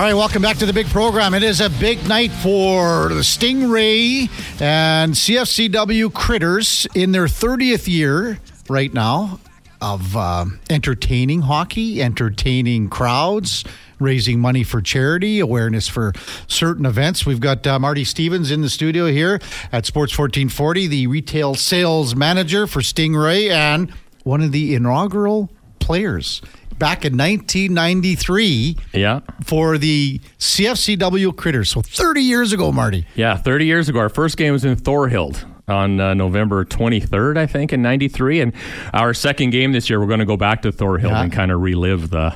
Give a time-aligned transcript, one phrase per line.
[0.00, 1.34] All right, welcome back to the big program.
[1.34, 8.38] It is a big night for the Stingray and CFCW Critters in their 30th year
[8.70, 9.40] right now
[9.82, 13.62] of uh, entertaining hockey, entertaining crowds,
[13.98, 16.14] raising money for charity, awareness for
[16.46, 17.26] certain events.
[17.26, 19.34] We've got uh, Marty Stevens in the studio here
[19.70, 23.92] at Sports 1440, the retail sales manager for Stingray and
[24.24, 26.40] one of the inaugural players
[26.80, 29.20] back in 1993 Yeah.
[29.44, 31.70] for the CFCW Critters.
[31.70, 33.06] So 30 years ago, Marty.
[33.14, 34.00] Yeah, 30 years ago.
[34.00, 38.40] Our first game was in Thorhild on uh, November 23rd, I think, in 93.
[38.40, 38.52] And
[38.92, 41.22] our second game this year, we're going to go back to Thorhild Yeah.
[41.22, 42.34] and kind of relive the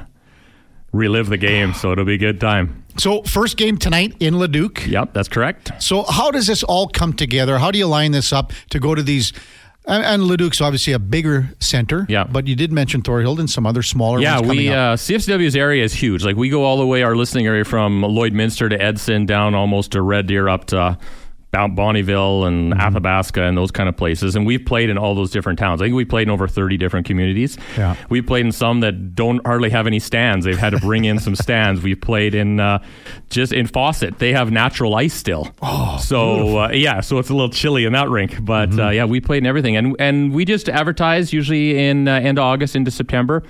[0.92, 1.75] relive the game.
[1.75, 2.84] So it'll be a good time.
[2.98, 4.87] So first game tonight in Leduc.
[4.87, 5.73] Yep, that's correct.
[5.83, 7.59] So how does this all come together?
[7.59, 9.33] How do you line this up to go to these?
[9.87, 12.06] And, and Leduc's obviously a bigger center.
[12.09, 12.25] Yeah.
[12.25, 15.92] But you did mention Thorhild and some other smaller Yeah, we uh, CFCW's area is
[15.92, 16.25] huge.
[16.25, 19.92] Like we go all the way our listening area from Lloydminster to Edson down almost
[19.92, 20.98] to Red Deer up to
[21.55, 22.80] Bon- Bonnyville and Mm-hmm.
[22.80, 24.36] Athabasca and those kind of places.
[24.36, 25.80] And we've played in all those different towns.
[25.80, 27.56] I think we played in over 30 different communities.
[27.77, 27.94] Yeah.
[28.08, 30.44] We've played in some that don't hardly have any stands.
[30.44, 31.82] They've had to bring in some stands.
[31.82, 32.82] We've played in uh,
[33.30, 34.19] just in Fawcett.
[34.19, 35.52] They have natural ice still.
[35.62, 38.44] Oh, so uh, yeah, so it's a little chilly in that rink.
[38.44, 38.80] But Mm-hmm.
[38.80, 42.38] uh, yeah, we played in everything, and and we just advertise usually in uh, end
[42.38, 43.42] of August into September.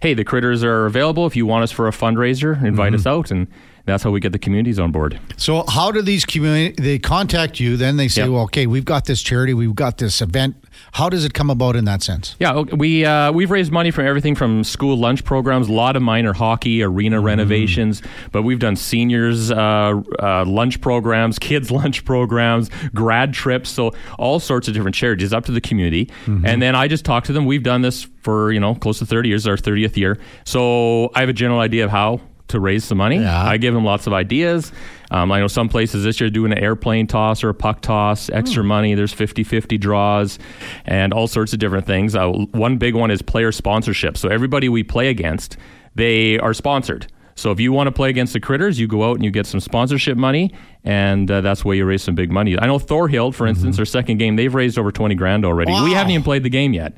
[0.00, 1.26] Hey, the critters are available.
[1.26, 3.08] If you want us for a fundraiser, invite us Mm-hmm.
[3.08, 3.48] out, and
[3.86, 5.18] that's how we get the communities on board.
[5.36, 7.76] so how do these community they contact you?
[7.76, 8.30] Then they say, Yep.
[8.30, 10.56] well, okay, we've got this charity, we've got this event.
[10.92, 12.36] How does it come about in that sense?
[12.40, 16.02] Yeah, we uh, we've raised money from everything from school lunch programs, a lot of
[16.02, 22.70] minor hockey, arena renovations, but we've done seniors uh, uh, lunch programs, kids lunch programs,
[22.94, 26.10] grad trips, so all sorts of different charities up to the community.
[26.26, 27.44] And then I just talk to them.
[27.46, 30.18] We've done this for you know close to thirty years, our thirtieth year.
[30.44, 32.20] So I have a general idea of how
[32.50, 33.18] to raise some money.
[33.18, 33.44] Yeah.
[33.44, 34.72] I give them lots of ideas.
[35.10, 38.30] Um, I know some places this year doing an airplane toss or a puck toss,
[38.30, 38.94] extra money.
[38.94, 40.38] There's 50 50 draws
[40.84, 42.14] and all sorts of different things.
[42.14, 44.16] Uh, one big one is player sponsorship.
[44.16, 45.56] So everybody we play against,
[45.94, 47.06] they are sponsored.
[47.34, 49.46] So if you want to play against the Critters, you go out and you get
[49.46, 50.52] some sponsorship money,
[50.84, 52.58] and uh, that's where you raise some big money.
[52.58, 55.72] I know Thorhild, for instance, their second game, they've raised over 20 grand already.
[55.72, 55.84] Wow.
[55.84, 56.92] We haven't even played the game yet.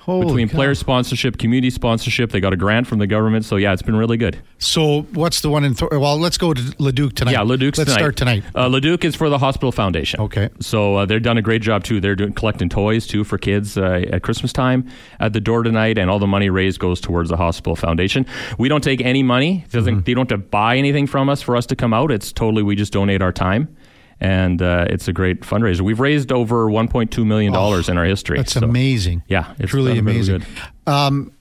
[0.00, 3.44] Holy Between player sponsorship, community sponsorship, they got a grant from the government.
[3.44, 4.38] So yeah, it's been really good.
[4.58, 5.74] So what's the one in?
[5.74, 7.32] Thor- well, let's go to Leduc tonight.
[7.32, 8.00] Yeah, Leduc's Let's tonight.
[8.00, 8.44] start tonight.
[8.54, 10.18] Uh, Leduc is for the Hospital Foundation.
[10.20, 10.48] Okay.
[10.58, 12.00] So uh, they've done a great job too.
[12.00, 14.88] They're doing collecting toys too for kids uh, at Christmas time
[15.20, 18.24] at the door tonight, and all the money raised goes towards the Hospital Foundation.
[18.58, 19.64] We don't take any money.
[19.66, 20.04] It Doesn't Mm-hmm.
[20.04, 22.10] they don't have to buy anything from us for us to come out?
[22.10, 23.76] It's totally we just donate our time.
[24.20, 25.80] And uh, it's a great fundraiser.
[25.80, 28.36] We've raised over 1.2 million dollars in our history.
[28.38, 29.22] Oh, That's So, amazing.
[29.28, 30.38] Yeah, it's truly really amazing.
[30.40, 30.92] good.
[30.92, 31.32] Um,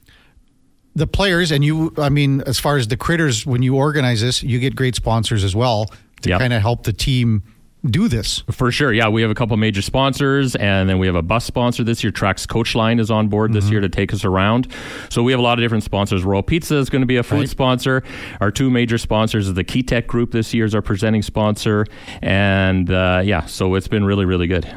[0.96, 4.44] the players and you, I mean, as far as the critters, when you organize this,
[4.44, 5.88] you get great sponsors as well
[6.22, 6.40] to Yep.
[6.40, 7.44] kind of help the team
[7.86, 8.44] do this.
[8.52, 9.08] For sure, yeah.
[9.08, 12.12] We have a couple major sponsors, and then we have a bus sponsor this year.
[12.12, 14.68] Trax Coachline is on board this year to take us around.
[15.10, 16.24] So we have a lot of different sponsors.
[16.24, 17.50] Royal Pizza is going to be a food Right.
[17.50, 18.04] sponsor.
[18.42, 21.86] Our two major sponsors is the Key Tech Group this year is our presenting sponsor,
[22.22, 24.68] and uh, yeah, so it's been really, really good.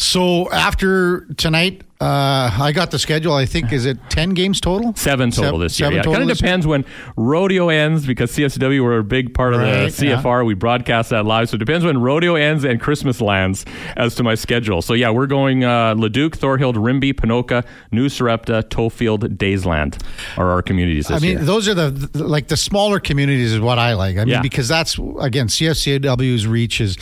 [0.00, 3.34] So after tonight, uh, I got the schedule.
[3.34, 4.94] I think is it ten games total?
[4.96, 5.90] Seven total this year.
[5.92, 6.46] Yeah, total kind of this year?
[6.48, 6.86] depends when
[7.18, 10.46] rodeo ends because CSW were a big part of Right, the CFR.
[10.46, 13.66] We broadcast that live, so it depends when rodeo ends and Christmas lands
[13.98, 14.80] as to my schedule.
[14.80, 20.02] So yeah, we're going uh, Leduc, Thorhild, Rimbey, Ponoka, New Sarepta, Tofield, Daysland
[20.38, 21.44] are our communities this I mean, year.
[21.44, 24.16] those are the, the- like the smaller communities is what I like.
[24.16, 24.40] I mean, Yeah.
[24.40, 26.96] because that's again CFCW's reach is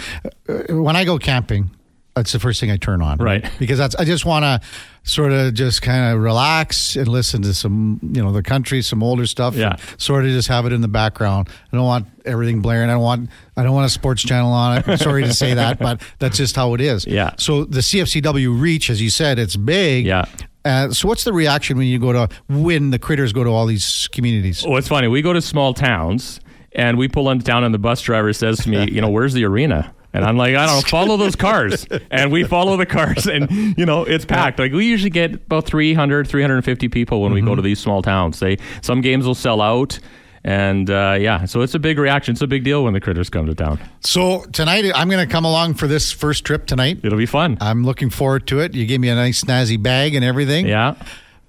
[0.48, 1.70] uh, when I go camping.
[2.18, 3.48] That's the first thing I turn on, Right.
[3.58, 4.60] Because that's I just want to
[5.04, 9.02] sort of just kind of relax and listen to some you know the country, some
[9.02, 9.54] older stuff.
[9.54, 9.76] Yeah.
[9.98, 11.48] sort of just have it in the background.
[11.72, 12.90] I don't want everything blaring.
[12.90, 14.98] I don't want I don't want a sports channel on it.
[15.00, 17.06] Sorry to say that, but that's just how it is.
[17.06, 17.34] Yeah.
[17.38, 20.04] So the CFCW reach, as you said, it's big.
[20.06, 20.24] Yeah.
[20.64, 23.64] Uh, so what's the reaction when you go to when the critters go to all
[23.66, 24.64] these communities?
[24.66, 25.06] Well, it's funny.
[25.08, 26.40] We go to small towns
[26.72, 29.32] and we pull into town, and the bus driver says to me, "You know, where's
[29.32, 31.86] the arena?" And I'm like, I don't know, follow those cars.
[32.10, 33.48] And we follow the cars, and,
[33.78, 34.58] you know, it's packed.
[34.58, 38.40] Like, we usually get about 300, 350 people when we go to these small towns.
[38.40, 40.00] They Some games will sell out.
[40.42, 42.32] And, uh, yeah, so it's a big reaction.
[42.32, 43.78] It's a big deal when the critters come to town.
[44.00, 46.98] So tonight, I'm going to come along for this first trip tonight.
[47.04, 47.56] It'll be fun.
[47.60, 48.74] I'm looking forward to it.
[48.74, 50.66] You gave me a nice snazzy bag and everything.
[50.66, 50.96] Yeah.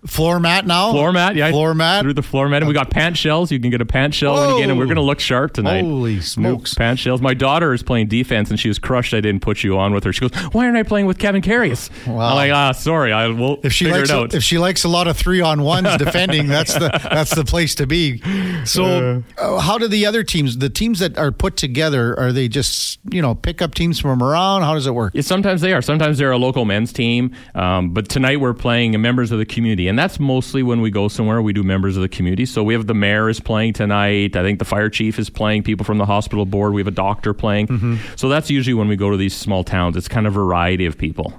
[0.07, 0.91] Floor mat now?
[0.91, 1.51] Floor mat, yeah.
[1.51, 2.03] Floor mat.
[2.03, 2.61] Through the floor mat.
[2.61, 3.51] And we got pant shells.
[3.51, 4.77] You can get a pant shell when you get in.
[4.77, 5.83] We're going to look sharp tonight.
[5.83, 6.73] Holy smokes.
[6.73, 7.21] Pant shells.
[7.21, 10.05] My daughter is playing defense and she was crushed I didn't put you on with
[10.05, 10.13] her.
[10.13, 11.89] She goes, Why aren't I playing with Kevin Karius?
[12.07, 12.29] Wow.
[12.29, 13.11] I'm like, ah, sorry.
[13.11, 14.33] I will if she figure likes it out.
[14.33, 17.75] if she likes a lot of three on ones defending, that's the that's the place
[17.75, 18.21] to be.
[18.65, 22.47] So, uh, how do the other teams, the teams that are put together, are they
[22.47, 24.61] just you know pick up teams from around?
[24.61, 25.13] How does it work?
[25.13, 25.81] Yeah, sometimes they are.
[25.81, 27.35] Sometimes they're a local men's team.
[27.55, 31.07] Um, but tonight we're playing members of the community, and that's mostly when we go
[31.07, 31.41] somewhere.
[31.41, 32.45] We do members of the community.
[32.45, 34.35] So we have the mayor is playing tonight.
[34.35, 35.63] I think the fire chief is playing.
[35.63, 36.73] People from the hospital board.
[36.73, 37.67] We have a doctor playing.
[37.67, 37.95] Mm-hmm.
[38.15, 39.97] So that's usually when we go to these small towns.
[39.97, 41.33] It's kind of a variety of people.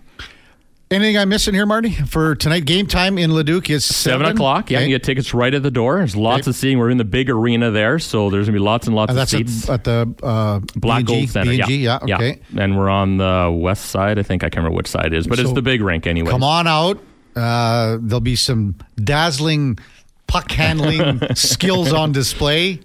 [0.92, 1.90] Anything I'm missing here, Marty?
[1.92, 4.72] For tonight, game time in Leduc is Seven o'clock.
[4.72, 4.86] Yeah, Okay.
[4.88, 5.98] you get tickets right at the door.
[5.98, 6.50] There's lots Okay.
[6.50, 6.78] of seating.
[6.80, 9.28] We're in the big arena there, so there's gonna be lots and lots And of
[9.28, 9.68] seats.
[9.70, 11.50] at, the uh, Black B&G, Gold Center.
[11.52, 12.00] B&G, yeah.
[12.04, 12.40] yeah, okay.
[12.58, 14.18] And we're on the west side.
[14.18, 16.32] I think I can't remember which side it is, but it's the big rink anyway.
[16.32, 16.98] Come on out.
[17.40, 19.78] Uh, there'll be some dazzling
[20.26, 22.80] puck handling skills on display.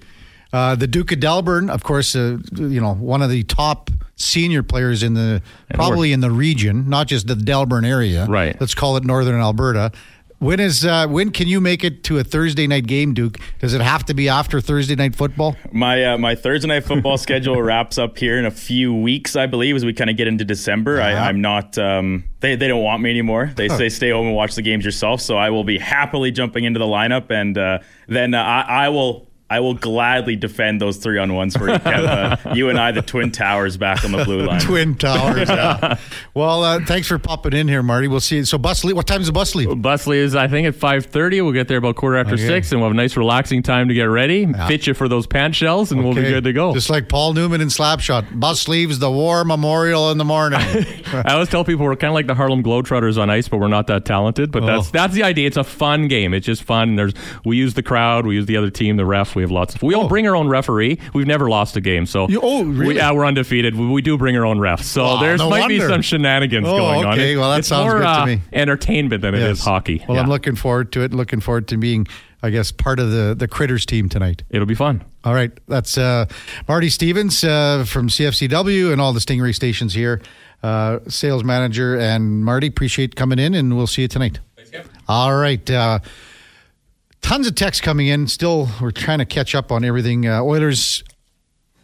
[0.54, 4.64] Uh, the Duke of Delburne, of course, uh, you know one of the top senior
[4.64, 5.42] players in the
[5.74, 8.26] probably in the region, not just the Delburne area.
[8.28, 8.56] Right.
[8.60, 9.92] Let's call it Northern Alberta.
[10.46, 13.40] When is uh, when can you make it to a Thursday night game, Duke?
[13.58, 15.56] Does it have to be after Thursday night football?
[15.72, 19.48] My uh, my Thursday night football schedule wraps up here in a few weeks, I
[19.48, 21.02] believe, as we kind of get into December.
[21.02, 21.10] Uh-huh.
[21.10, 21.80] I, I'm not.
[21.80, 23.54] Um, they they don't want me anymore.
[23.56, 25.20] They say stay home and watch the games yourself.
[25.20, 28.90] So I will be happily jumping into the lineup, and uh, then uh, I, I
[28.90, 29.28] will.
[29.48, 32.46] I will gladly defend those three on ones for you, Kev.
[32.48, 34.60] Uh, you and I, the twin towers, back on the blue line.
[34.60, 35.48] Twin Towers.
[35.50, 35.98] yeah.
[36.34, 38.10] Well, uh, thanks for popping in here, Marty.
[38.10, 38.38] We'll see.
[38.38, 38.46] you.
[38.46, 38.98] So bus leave.
[38.98, 39.82] What time's the bus leave?
[39.82, 41.42] Bus leaves, I think, at 5.30.
[41.44, 42.46] We'll get there about quarter after Okay.
[42.46, 45.28] 6, and we'll have a nice, relaxing time to get ready, fit you for those
[45.28, 46.74] pant shells, and we'll be good to go.
[46.74, 48.38] Just like Paul Newman in Slapshot.
[48.38, 50.60] Bus leaves the War Memorial in the morning.
[51.14, 53.70] I always tell people we're kind of like the Harlem Globetrotters on ice, but we're
[53.70, 54.52] not that talented.
[54.52, 54.92] But that's Oh.
[54.92, 55.48] that's the idea.
[55.48, 56.34] It's a fun game.
[56.34, 56.96] It's just fun.
[56.98, 57.14] There's
[57.46, 59.35] we use the crowd, we use the other team, the ref.
[59.36, 59.84] We have lots of.
[59.84, 60.08] We all Oh.
[60.08, 60.98] bring our own referee.
[61.14, 62.88] We've never lost a game, so You- oh, really?
[62.88, 63.76] We, yeah, we're undefeated.
[63.76, 66.66] We, we do bring our own ref, so Wow, there's no might be some shenanigans
[66.68, 67.14] Oh, going on.
[67.14, 67.36] okay.
[67.36, 68.42] Well, that it's sounds more, good to uh, me.
[68.54, 70.04] Entertainment than it is hockey.
[70.08, 71.14] Well, I'm looking forward to it.
[71.14, 72.08] Looking forward to being,
[72.42, 74.44] I guess, part of the, the Critters team tonight.
[74.50, 75.04] It'll be fun.
[75.24, 75.52] All right.
[75.68, 76.26] That's uh,
[76.68, 80.22] Marty Stevens uh, from CFCW and all the Stingray stations here,
[80.64, 81.98] uh, sales manager.
[82.00, 84.40] And Marty, appreciate coming in, and we'll see you tonight.
[85.08, 85.70] All right.
[87.26, 88.28] Tons of texts coming in.
[88.28, 90.28] Still, we're trying to catch up on everything.
[90.28, 91.04] Uh, Oilers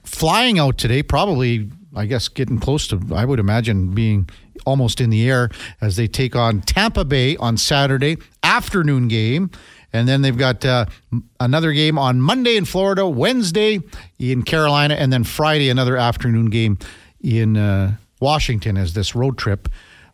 [0.03, 4.29] flying out today, probably, I guess, getting close to, I would imagine, being
[4.67, 5.49] almost in the air
[5.81, 9.49] as they take on Tampa Bay on Saturday, afternoon game.
[9.91, 10.85] And then they've got uh,
[11.39, 13.79] another game on Monday in Florida, Wednesday
[14.19, 16.77] in Carolina, and then Friday, another afternoon game
[17.19, 19.69] in uh, Washington as this road trip,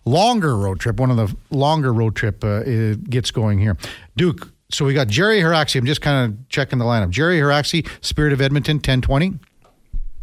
[0.05, 3.75] longer road trip, one of the longer road trip uh, gets going here.
[4.15, 5.79] Duke, so we got Gerry Haracsi.
[5.79, 7.09] I'm just kind of checking the lineup.
[7.09, 9.39] Gerry Haracsi, Spirit of Edmonton, 1020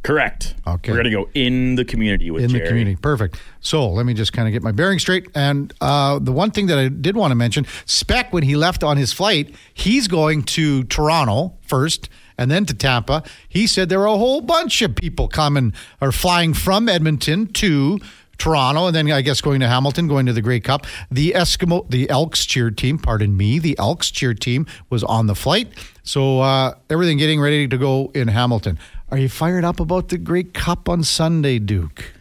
[0.05, 0.55] Correct.
[0.67, 0.93] Okay.
[0.93, 2.61] We're gonna go in the community with in Gerry.
[2.61, 2.96] the community.
[2.96, 3.41] Perfect.
[3.61, 5.29] So let me just kind of get my bearing straight.
[5.35, 8.85] And uh, the one thing that I did want to mention, Speck, when he left
[8.85, 13.23] on his flight, he's going to Toronto first and then to Tampa.
[13.49, 17.99] He said there were a whole bunch of people coming or flying from Edmonton to
[18.39, 20.87] Toronto, and then I guess going to Hamilton, going to the Grey Cup.
[21.11, 25.35] The Eskimo, the Elks cheer team, pardon me, the Elks cheer team was on the
[25.35, 25.69] flight.
[26.03, 28.79] So uh, everything getting ready to go in Hamilton.
[29.11, 32.13] Are you fired up about the Grey Cup on Sunday, Duke?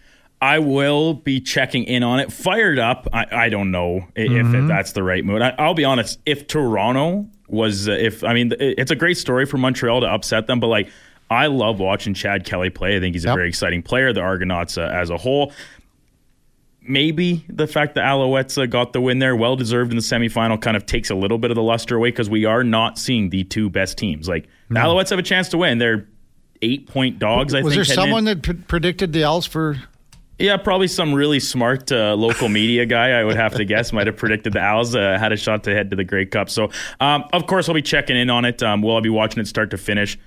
[0.42, 2.31] I will be checking in on it.
[2.31, 3.07] Fired up.
[3.13, 4.56] I, I don't know i- Mm-hmm.
[4.56, 5.42] if that's the right mood.
[5.42, 6.19] I, I'll be honest.
[6.25, 10.07] If Toronto was, uh, if I mean, it- it's a great story for Montreal to
[10.07, 10.89] upset them, but like,
[11.31, 12.98] I love watching Chad Kelly play.
[12.98, 13.36] I think he's a Yep.
[13.38, 14.12] very exciting player.
[14.12, 15.53] The Argonauts uh, as a whole.
[16.85, 20.59] Maybe the fact that Alouettes uh, got the win there, well deserved in the semifinal,
[20.61, 23.29] kind of takes a little bit of the luster away because we are not seeing
[23.29, 24.27] the two best teams.
[24.27, 25.77] Like the Alouettes have a chance to win.
[25.77, 26.07] They're
[26.61, 27.53] eight point dogs.
[27.53, 27.65] I think.
[27.65, 28.07] was think there heading in.
[28.07, 29.77] someone that p- predicted the Owls for?
[30.39, 34.07] Yeah, probably some really smart uh, local media guy, I would have to guess, might
[34.07, 36.49] have predicted the Owls uh, had a shot to head to the Grey Cup.
[36.49, 38.61] So, um, of course, I'll be checking in on it.
[38.63, 40.17] Um, will I be watching it start to finish?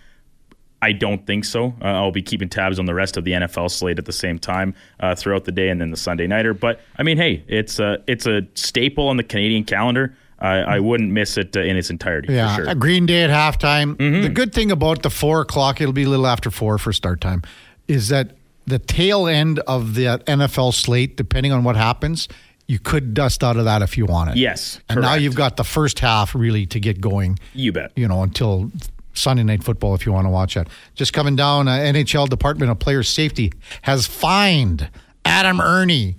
[0.83, 1.75] I don't think so.
[1.81, 4.39] Uh, I'll be keeping tabs on the rest of the NFL slate at the same
[4.39, 6.55] time uh, throughout the day, and then the Sunday nighter.
[6.55, 10.17] But I mean, hey, it's a it's a staple on the Canadian calendar.
[10.39, 12.35] I, I wouldn't miss it uh, in its entirety.
[12.35, 12.71] Yeah, for sure.
[12.71, 13.97] a Green Day at halftime.
[14.23, 17.23] The good thing about the four o'clock, it'll be a little after four for start
[17.23, 17.43] time,
[17.89, 18.33] is that
[18.67, 22.29] the tail end of the NFL slate, depending on what happens,
[22.67, 24.37] you could dust out of that if you want it.
[24.37, 27.39] Yes, and now you've got the first half really to get going.
[27.55, 27.93] You bet.
[27.97, 28.71] You know until.
[29.19, 30.69] Sunday night football, if you want to watch that.
[30.95, 34.89] Just coming down, uh, NHL Department of Player Safety has fined
[35.25, 36.17] Adam Erne.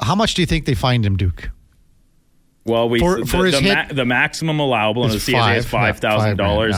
[0.00, 1.50] How much do you think they fined him, Duke?
[2.64, 5.66] Well, we For- the, for his the, hit- the maximum allowable in the CBA is
[5.66, 6.76] five, yeah, thousand dollars.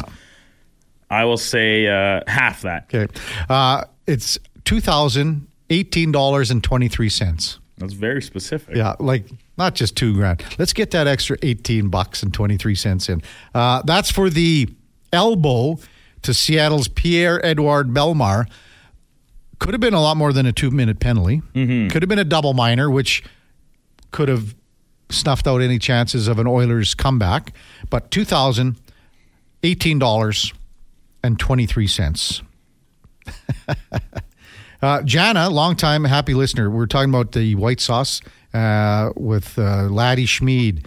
[1.09, 2.91] I will say uh, half that.
[2.93, 3.13] Okay.
[3.49, 7.61] Uh, it's two thousand eighteen dollars and twenty three cents.
[7.79, 8.75] That's very specific.
[8.75, 9.27] Yeah, like
[9.59, 10.43] not just two grand.
[10.59, 13.23] Let's get that extra eighteen bucks and twenty three cents in.
[13.55, 14.69] Uh, that's for the
[15.13, 15.79] elbow
[16.23, 18.47] to Seattle's Pierre Edouard Bellemare.
[19.59, 21.43] Could have been a lot more than a two minute penalty.
[21.55, 21.89] Mm-hmm.
[21.89, 23.23] Could have been a double minor, which
[24.11, 24.55] could have
[25.09, 27.53] snuffed out any chances of an Oilers comeback.
[27.89, 28.77] But two thousand
[29.63, 30.53] eighteen dollars
[31.23, 32.43] and twenty three cents.
[34.83, 36.71] Uh, Jana, longtime happy listener.
[36.71, 38.21] We are talking about the white sauce
[38.57, 40.87] uh, with uh, Laddie Schmid.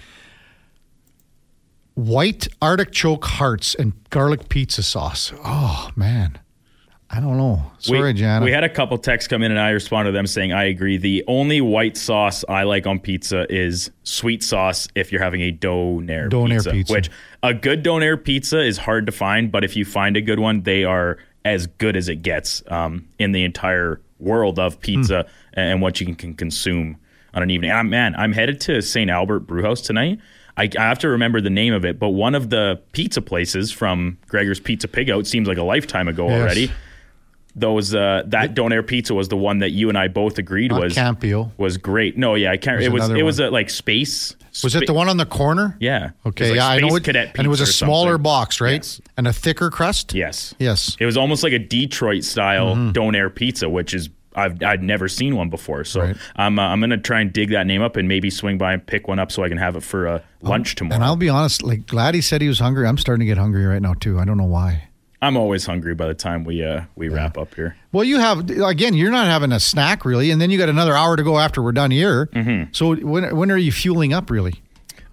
[1.95, 5.33] White artichoke hearts and garlic pizza sauce.
[5.43, 6.39] Oh, man.
[7.11, 7.63] I don't know.
[7.79, 8.45] Sorry, we, Jana.
[8.45, 10.97] We had a couple texts come in, and I responded to them saying, "I agree.
[10.97, 14.87] The only white sauce I like on pizza is sweet sauce.
[14.93, 16.93] If you're having a donair, Donair pizza, pizza.
[16.93, 17.09] which
[17.41, 20.61] a good donair pizza is hard to find, but if you find a good one,
[20.61, 25.23] they are as good as it gets um, in the entire world of pizza
[25.55, 25.59] Hmm.
[25.59, 26.97] and what you can, can consume
[27.33, 27.69] on an evening.
[27.71, 29.09] And I'm, man, I'm headed to St.
[29.09, 30.19] Albert Brewhouse tonight.
[30.57, 33.71] I, I have to remember the name of it, but one of the pizza places
[33.71, 36.41] from Gregor's Pizza Pig Out seems like a lifetime ago Yes.
[36.41, 36.71] already
[37.55, 40.81] those uh, that donair pizza was the one that you and I both agreed Not
[40.81, 41.51] was Campio.
[41.57, 42.15] was great.
[42.17, 42.81] No, yeah, I can't.
[42.81, 43.49] It was it was one.
[43.49, 44.35] a like space.
[44.63, 45.75] Was it the one on the corner?
[45.79, 46.11] Yeah.
[46.25, 47.03] Okay, like yeah, I know it.
[47.03, 48.23] Cadet and it was a smaller something.
[48.23, 48.73] box, right?
[48.75, 49.01] Yes.
[49.17, 50.13] And a thicker crust?
[50.13, 50.53] Yes.
[50.59, 50.95] Yes.
[50.99, 52.91] It was almost like a Detroit style Mm-hmm.
[52.91, 54.09] donair pizza, which is
[54.39, 55.83] I've I'd never seen one before.
[55.83, 56.17] So Right.
[56.35, 58.85] I'm uh, I'm gonna try and dig that name up and maybe swing by and
[58.85, 60.95] pick one up so I can have it for uh, lunch tomorrow.
[60.95, 62.87] And I'll be honest, like glad he said he was hungry.
[62.87, 64.19] I'm starting to get hungry right now, too.
[64.19, 64.89] I don't know why.
[65.21, 67.75] I'm always hungry by the time we uh we wrap up here.
[67.91, 68.93] Well, you have again.
[68.93, 71.61] You're not having a snack really, and then you got another hour to go after
[71.61, 72.27] we're done here.
[72.27, 72.71] Mm-hmm.
[72.71, 74.61] So when when are you fueling up really?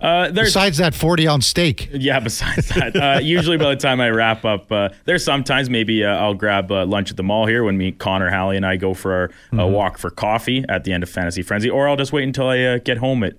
[0.00, 1.88] Uh, Besides that forty ounce steak.
[1.92, 6.04] Yeah, besides that, uh, usually by the time I wrap up, uh, there's sometimes maybe
[6.04, 8.76] uh, I'll grab uh, lunch at the mall here when me, Connor, Hallie, and I
[8.76, 9.60] go for our Mm-hmm.
[9.60, 12.48] uh, walk for coffee at the end of Fantasy Frenzy, or I'll just wait until
[12.48, 13.36] I uh, get home at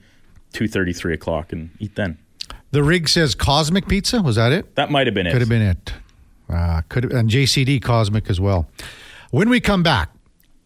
[0.51, 2.17] two thirty, three o'clock and eat then.
[2.71, 4.21] The rig says Cosmic Pizza.
[4.21, 4.75] Was that it?
[4.75, 5.31] That might have been it.
[5.33, 5.93] Could have been it.
[6.49, 8.67] Uh, could have, and JCD Cosmic as well.
[9.31, 10.09] When we come back,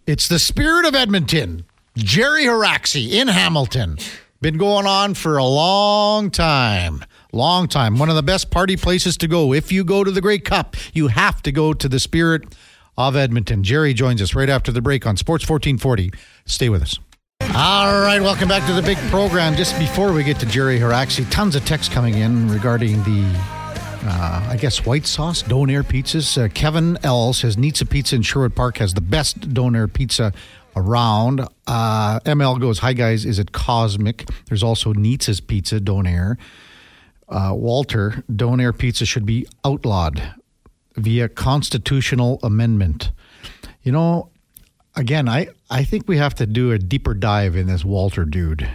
[0.07, 1.65] it's the spirit of Edmonton.
[1.97, 3.97] Gerry Haracsi in Hamilton.
[4.41, 7.05] Been going on for a long time.
[7.31, 7.99] Long time.
[7.99, 9.53] One of the best party places to go.
[9.53, 12.55] If you go to the Grey Cup, you have to go to the spirit
[12.97, 13.61] of Edmonton.
[13.61, 16.11] Gerry joins us right after the break on Sports 1440.
[16.47, 16.97] Stay with us.
[17.55, 19.55] All right, welcome back to the big program.
[19.55, 23.39] Just before we get to Gerry Haracsi, tons of texts coming in regarding the
[24.03, 26.43] uh, I guess white sauce donair pizzas.
[26.43, 30.33] Uh, Kevin L says Nizza Pizza in Sherwood Park has the best donair pizza
[30.75, 31.47] around.
[31.67, 34.27] Uh, ML goes, "Hi guys, is it Cosmic?
[34.47, 36.37] There's also Nizza's Pizza donair.
[37.29, 40.33] Uh, Walter, donair pizza should be outlawed
[40.97, 43.11] via constitutional amendment.
[43.83, 44.29] You know,
[44.95, 48.67] again, I I think we have to do a deeper dive in this Walter dude."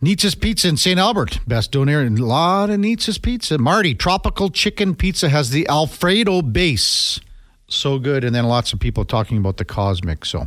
[0.00, 1.00] Nietzsche's Pizza in St.
[1.00, 1.40] Albert.
[1.48, 2.06] Best donair.
[2.06, 3.56] A lot of Nietzsche's Pizza.
[3.56, 7.20] Marty, Tropical Chicken Pizza has the Alfredo base.
[7.68, 8.22] So good.
[8.22, 10.26] And then lots of people talking about the Cosmic.
[10.26, 10.46] So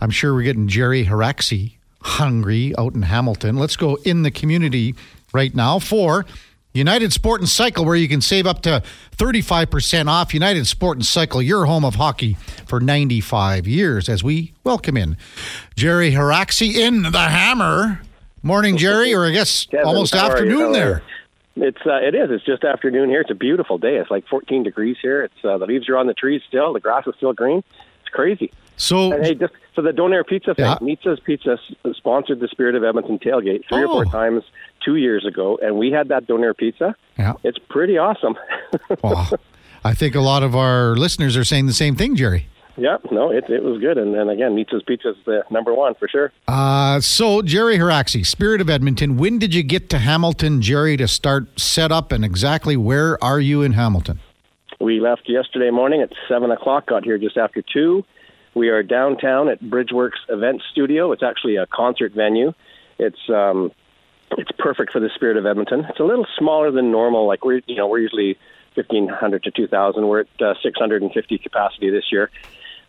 [0.00, 3.56] I'm sure we're getting Gerry Haracsi hungry out in Hamilton.
[3.56, 4.94] Let's go in the community
[5.32, 6.24] right now for
[6.72, 8.82] United Sport and Cycle, where you can save up to
[9.16, 10.32] 35% off.
[10.32, 12.34] United Sport and Cycle, your home of hockey
[12.66, 15.16] for 95 years, as we welcome in
[15.76, 18.00] Gerry Haracsi in the hammer.
[18.42, 20.32] Morning, Gerry, or I guess Kevin, almost how are you?
[20.32, 21.02] afternoon there.
[21.56, 22.30] It's uh, it is.
[22.30, 23.20] It's just afternoon here.
[23.20, 23.96] It's a beautiful day.
[23.96, 25.24] It's like 14 degrees here.
[25.24, 26.72] It's uh, the leaves are on the trees still.
[26.72, 27.62] The grass is still green.
[28.00, 28.50] It's crazy.
[28.78, 30.78] So, And hey, just for the Donair Pizza thing, Yeah.
[30.80, 31.58] Nietzsche's Pizza
[31.94, 33.92] sponsored the Spirit of Edmonton tailgate three or Oh.
[33.92, 34.42] four times
[34.84, 36.94] two years ago, and we had that Donair Pizza.
[37.18, 38.36] yeah, It's pretty awesome.
[39.02, 39.28] well,
[39.84, 42.46] I think a lot of our listeners are saying the same thing, Gerry.
[42.76, 43.98] yeah, no, it it was good.
[43.98, 46.32] And, and again, Nietzsche's Pizza is the number one for sure.
[46.48, 51.06] Uh, so, Gerry Haracsi, Spirit of Edmonton, when did you get to Hamilton, Gerry, to
[51.08, 54.20] start set up, and exactly where are you in Hamilton?
[54.80, 56.86] We left yesterday morning at seven o'clock.
[56.86, 58.02] Got here just after two.
[58.54, 61.12] We are downtown at Bridgeworks Event Studio.
[61.12, 62.52] It's actually a concert venue.
[62.98, 63.70] It's um,
[64.32, 65.84] it's perfect for the spirit of Edmonton.
[65.88, 67.26] It's a little smaller than normal.
[67.26, 68.38] Like we're you know we're usually
[68.74, 70.06] fifteen hundred to two thousand.
[70.08, 72.30] We're at uh, six hundred and fifty capacity this year,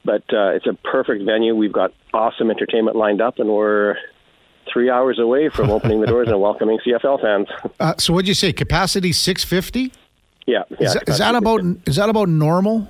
[0.04, 1.56] but uh, it's a perfect venue.
[1.56, 3.96] We've got awesome entertainment lined up, and we're
[4.72, 7.48] three hours away from opening the doors and welcoming CFL fans.
[7.80, 8.52] Uh, so, what'd you say?
[8.52, 9.92] Capacity six fifty?
[10.48, 10.88] yeah, yeah.
[10.88, 12.88] Is, that- is that about is that about normal?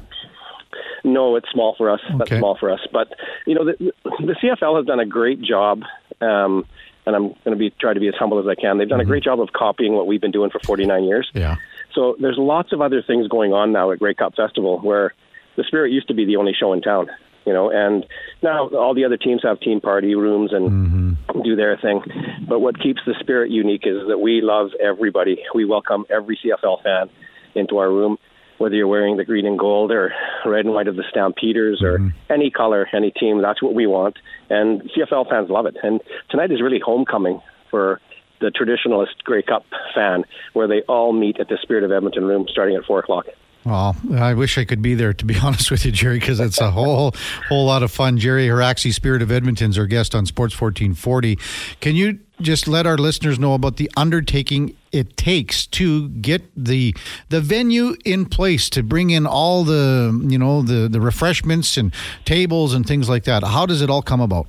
[1.03, 2.00] No, it's small for us.
[2.17, 2.79] That's small for us.
[2.91, 3.10] But
[3.46, 5.81] you know, the, the CFL has done a great job
[6.22, 6.65] um,
[7.05, 8.77] and I'm going to be try to be as humble as I can.
[8.77, 9.08] They've done mm-hmm.
[9.08, 11.29] a great job of copying what we've been doing for 49 years.
[11.34, 11.55] Yeah.
[11.93, 15.13] So there's lots of other things going on now at Grey Cup Festival where
[15.58, 17.10] the Spirit used to be the only show in town,
[17.46, 18.05] you know, and
[18.41, 21.41] now all the other teams have team party rooms and mm-hmm.
[21.41, 22.01] do their thing.
[22.48, 25.43] But what keeps the Spirit unique is that we love everybody.
[25.53, 27.10] We welcome every CFL fan
[27.55, 28.17] into our room
[28.61, 30.13] whether you're wearing the green and gold or
[30.45, 32.31] red and white of the Stampeders or mm-hmm.
[32.31, 34.17] any color, any team, that's what we want.
[34.49, 35.75] And CFL fans love it.
[35.81, 35.99] And
[36.29, 37.99] tonight is really homecoming for
[38.39, 39.65] the traditionalist Grey Cup
[39.95, 43.25] fan, where they all meet at the Spirit of Edmonton room starting at 4 o'clock.
[43.63, 46.59] Well, I wish I could be there, to be honest with you, Gerry, because it's
[46.59, 47.13] a whole
[47.47, 48.17] whole lot of fun.
[48.17, 51.37] Gerry Haracsi, Spirit of Edmonton's our guest on Sports 1440.
[51.79, 56.95] Can you just let our listeners know about the undertaking it takes to get the
[57.29, 61.93] the venue in place to bring in all the you know the the refreshments and
[62.25, 63.43] tables and things like that?
[63.43, 64.47] How does it all come about?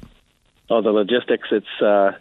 [0.70, 1.48] Oh, the logistics.
[1.50, 1.82] It's.
[1.82, 2.12] Uh,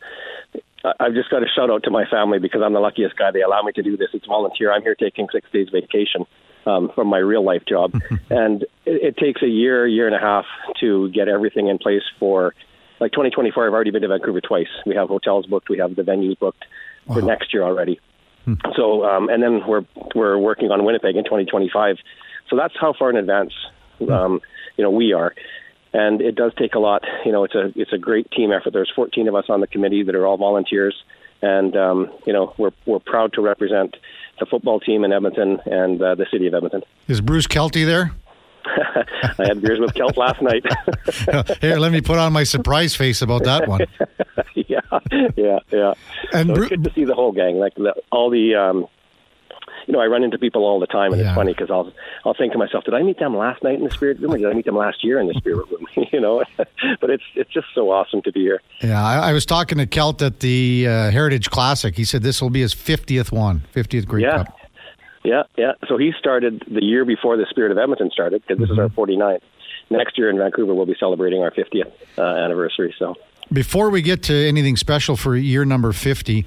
[1.00, 3.30] I've just got to shout out to my family because I'm the luckiest guy.
[3.30, 4.10] They allow me to do this.
[4.14, 4.74] It's volunteer.
[4.74, 6.26] I'm here taking six days vacation
[6.66, 7.94] um, from my real life job,
[8.30, 10.46] and it, it takes a year, year and a half
[10.80, 12.54] to get everything in place for.
[13.00, 14.68] Like 2024, I've already been to Vancouver twice.
[14.86, 15.70] We have hotels booked.
[15.70, 16.64] We have the venues booked
[17.08, 18.00] for next year already.
[18.46, 18.54] Hmm.
[18.76, 21.98] So, um, and then we're we're working on Winnipeg in 2025.
[22.50, 23.54] So that's how far in advance,
[24.00, 24.12] hmm.
[24.12, 24.42] um,
[24.78, 25.34] you know, we are.
[25.94, 27.04] And it does take a lot.
[27.26, 28.74] You know, it's a it's a great team effort.
[28.74, 30.96] There's 14 of us on the committee that are all volunteers,
[31.42, 33.96] and um, you know, we're we're proud to represent
[34.42, 36.82] the football team in Edmonton and uh, the city of Edmonton.
[37.08, 38.12] Is Bruce Kelty there?
[38.66, 40.64] I had beers with Kelt last night.
[41.62, 43.82] Here, let me put on my surprise face about that one.
[44.56, 44.80] yeah,
[45.36, 45.94] yeah, yeah.
[46.34, 48.56] And so Bru- good to see the whole gang, like the, all the.
[48.56, 48.88] Um,
[49.92, 51.28] you know, I run into people all the time, and yeah.
[51.28, 51.92] it's funny because I'll
[52.24, 54.38] I'll think to myself, did I meet them last night in the spirit room, or
[54.38, 55.86] did I meet them last year in the spirit room?
[56.14, 56.46] you know,
[57.02, 58.62] but it's it's just so awesome to be here.
[58.80, 61.94] Yeah, I, I was talking to Kelt at the uh, Heritage Classic.
[61.94, 64.46] He said this will be his fiftieth one, fiftieth Grey yeah.
[64.46, 64.58] Cup.
[65.26, 65.74] Yeah, yeah.
[65.90, 68.80] So he started the year before the Spirit of Edmonton started because this mm-hmm.
[68.80, 69.18] is our 49th.
[69.18, 69.96] Mm-hmm.
[69.98, 72.96] Next year in Vancouver, we'll be celebrating our 50th uh, anniversary.
[72.98, 73.16] So
[73.52, 76.46] before we get to anything special for year number 50,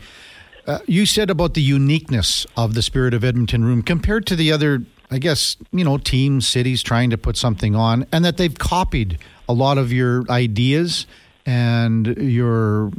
[0.66, 4.52] uh, you said about the uniqueness of the Spirit of Edmonton room compared to the
[4.52, 8.56] other, I guess, you know, teams, cities trying to put something on, and that they've
[8.56, 9.18] copied
[9.48, 11.06] a lot of your ideas
[11.46, 12.90] and your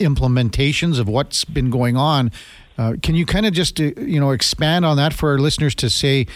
[0.00, 2.32] implementations of what's been going on
[2.76, 5.74] uh, can you kind of just uh, you know expand on that for our listeners
[5.76, 6.26] to say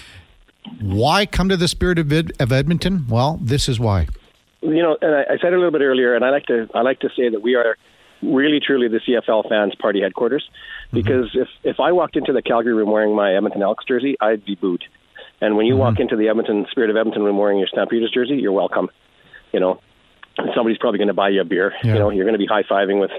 [0.81, 3.07] why come to the Spirit of, Ed- of Edmonton?
[3.09, 4.07] Well, this is why.
[4.61, 6.83] You know, and I, I said a little bit earlier, and I like to I
[6.83, 7.77] like to say that we are
[8.23, 10.45] really truly the CFL fans' party headquarters.
[10.87, 10.97] Mm-hmm.
[10.97, 11.43] Because mm-hmm.
[11.43, 14.55] if if I walked into the Calgary room wearing my Edmonton Elks jersey, I'd be
[14.55, 14.85] booed.
[15.41, 15.81] And when you mm-hmm.
[15.81, 18.89] walk into the Edmonton Spirit of Edmonton room wearing your Stampeders jersey, you're welcome.
[19.53, 19.81] You know,
[20.55, 21.73] somebody's probably going to buy you a beer.
[21.83, 21.95] Yeah.
[21.95, 23.13] You know, you're going to be high fiving with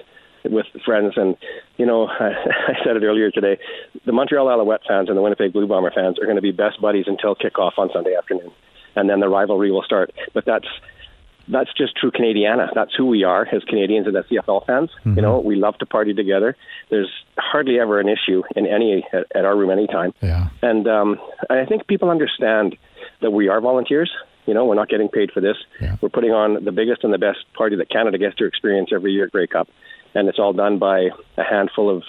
[0.45, 1.13] with friends.
[1.15, 1.35] And,
[1.77, 2.27] you know, I,
[2.67, 3.57] I said it earlier today
[4.05, 6.81] the Montreal Alouette fans and the Winnipeg Blue Bomber fans are going to be best
[6.81, 8.51] buddies until kickoff on Sunday afternoon.
[8.95, 10.12] And then the rivalry will start.
[10.33, 10.67] But that's
[11.51, 12.69] that's just true Canadiana.
[12.73, 14.89] That's who we are as Canadians and as CFL fans.
[14.99, 15.15] Mm-hmm.
[15.15, 16.55] You know, we love to party together.
[16.89, 20.13] There's hardly ever an issue in any at, at our room anytime.
[20.21, 20.49] Yeah.
[20.62, 22.77] And um, I think people understand
[23.21, 24.12] that we are volunteers.
[24.45, 25.57] You know, we're not getting paid for this.
[25.81, 25.97] Yeah.
[26.01, 29.12] We're putting on the biggest and the best party that Canada gets to experience every
[29.12, 29.67] year, Grey Cup
[30.13, 32.03] and it's all done by a handful of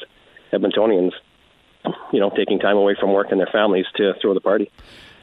[0.53, 1.13] Edmontonians,
[2.13, 4.71] you know, taking time away from work and their families to throw the party.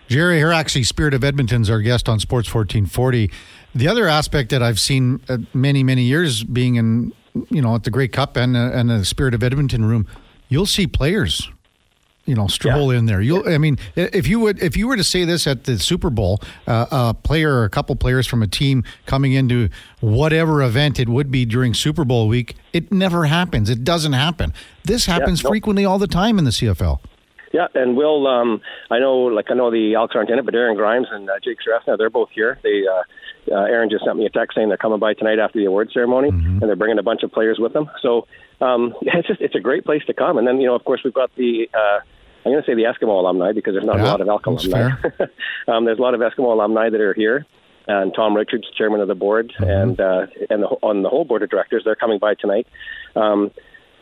[0.07, 3.29] Gerry Haracsi, Spirit of Edmonton's our guest on Sports 1440.
[3.75, 7.13] The other aspect that I've seen uh, many, many years being in,
[7.49, 10.07] you know, at the Grey Cup and, uh, and the Spirit of Edmonton room,
[10.49, 11.49] you'll see players
[12.27, 12.99] you know stroll yeah.
[12.99, 13.21] in there.
[13.21, 16.09] You'll, I mean, if you would, if you were to say this at the Super
[16.11, 19.69] Bowl, uh, a player or a couple players from a team coming into
[20.01, 23.69] whatever event it would be during Super Bowl week, it never happens.
[23.69, 24.53] It doesn't happen.
[24.83, 26.99] This happens yeah, frequently all the time in the CFL.
[27.53, 31.07] Yeah, and Will, um, I know, like I know the in it, but Aaron Grimes
[31.11, 32.59] and uh, Jake Serafina, they're both here.
[32.63, 35.59] They, uh, uh, Aaron just sent me a text saying they're coming by tonight after
[35.59, 36.59] the award ceremony, mm-hmm.
[36.59, 37.89] and they're bringing a bunch of players with them.
[38.01, 38.27] So
[38.61, 40.37] um, it's just it's a great place to come.
[40.37, 41.99] And then you know, of course, we've got the uh,
[42.45, 44.45] I'm going to say the Eskimo alumni because there's not yeah, a lot of Elk
[44.45, 44.91] alumni.
[45.67, 47.45] um, there's a lot of Eskimo alumni that are here,
[47.87, 49.69] and Tom Richards, chairman of the board, mm-hmm.
[49.69, 52.67] and uh, and the, on the whole board of directors, they're coming by tonight.
[53.15, 53.51] Um,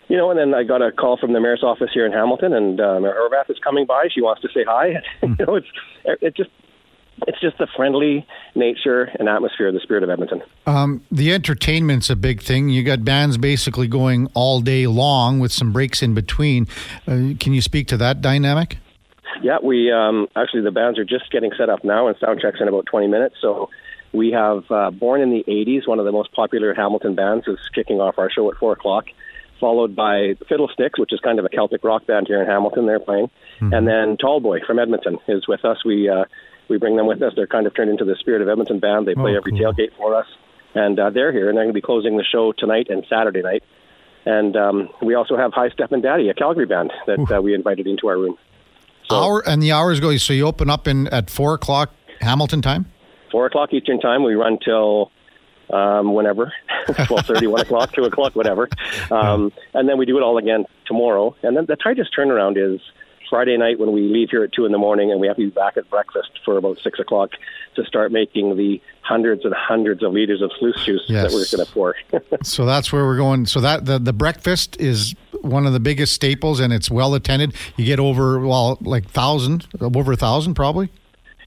[0.07, 2.53] you know, and then I got a call from the mayor's office here in Hamilton,
[2.53, 4.07] and uh, Mayor Horwath is coming by.
[4.13, 5.01] She wants to say hi.
[5.23, 5.67] you know, it's
[6.05, 6.49] it just
[7.27, 10.41] it's just the friendly nature and atmosphere of the spirit of Edmonton.
[10.67, 12.69] Um, the entertainment's a big thing.
[12.69, 16.67] You got bands basically going all day long with some breaks in between.
[17.07, 18.77] Uh, can you speak to that dynamic?
[19.41, 22.59] Yeah, we um, actually the bands are just getting set up now, and sound checks
[22.61, 23.35] in about 20 minutes.
[23.41, 23.69] So
[24.13, 27.59] We have uh, Born in the 80s, one of the most popular Hamilton bands, is
[27.73, 29.05] kicking off our show at 4 o'clock,
[29.59, 32.85] followed by Fiddlesticks, which is kind of a Celtic rock band here in Hamilton.
[32.85, 33.29] They're playing.
[33.59, 33.73] Mm-hmm.
[33.73, 35.83] And then Tallboy from Edmonton is with us.
[35.85, 36.25] We, uh,
[36.69, 37.33] we bring them with us.
[37.35, 39.07] They're kind of turned into the Spirit of Edmonton band.
[39.07, 39.61] They play oh, every cool.
[39.61, 40.27] tailgate for us.
[40.73, 43.41] And uh, they're here, and they're going to be closing the show tonight and Saturday
[43.41, 43.63] night.
[44.25, 47.53] And um, we also have High Step and Daddy, a Calgary band that uh, we
[47.53, 48.37] invited into our room.
[49.09, 50.15] So, Hour and the hours go.
[50.17, 51.91] So you open up in at four o'clock
[52.21, 52.91] Hamilton time.
[53.31, 54.23] Four o'clock Eastern time.
[54.23, 55.11] We run till
[55.71, 56.51] um, whenever,
[57.05, 58.69] twelve thirty, one o'clock, two o'clock, whatever,
[59.11, 61.35] um, and then we do it all again tomorrow.
[61.43, 62.81] And then the tightest turnaround is
[63.29, 65.43] Friday night when we leave here at two in the morning, and we have to
[65.43, 67.31] be back at breakfast for about six o'clock
[67.75, 71.23] to start making the hundreds and hundreds of liters of sluice juice yes.
[71.23, 71.95] that we're going to pour.
[72.43, 73.45] so that's where we're going.
[73.45, 77.53] So that the the breakfast is one of the biggest staples, and it's well attended.
[77.77, 80.89] You get over well like thousand, over a thousand probably.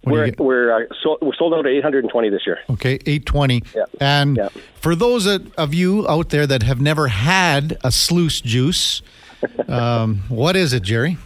[0.04, 2.58] We're we're, uh, so, we're sold out at 820 this year.
[2.70, 3.62] Okay, 820.
[3.74, 3.82] Yeah.
[4.00, 4.48] And yeah.
[4.80, 9.02] for those of you out there that have never had a sluice juice,
[9.68, 11.18] um, what is it, Gerry?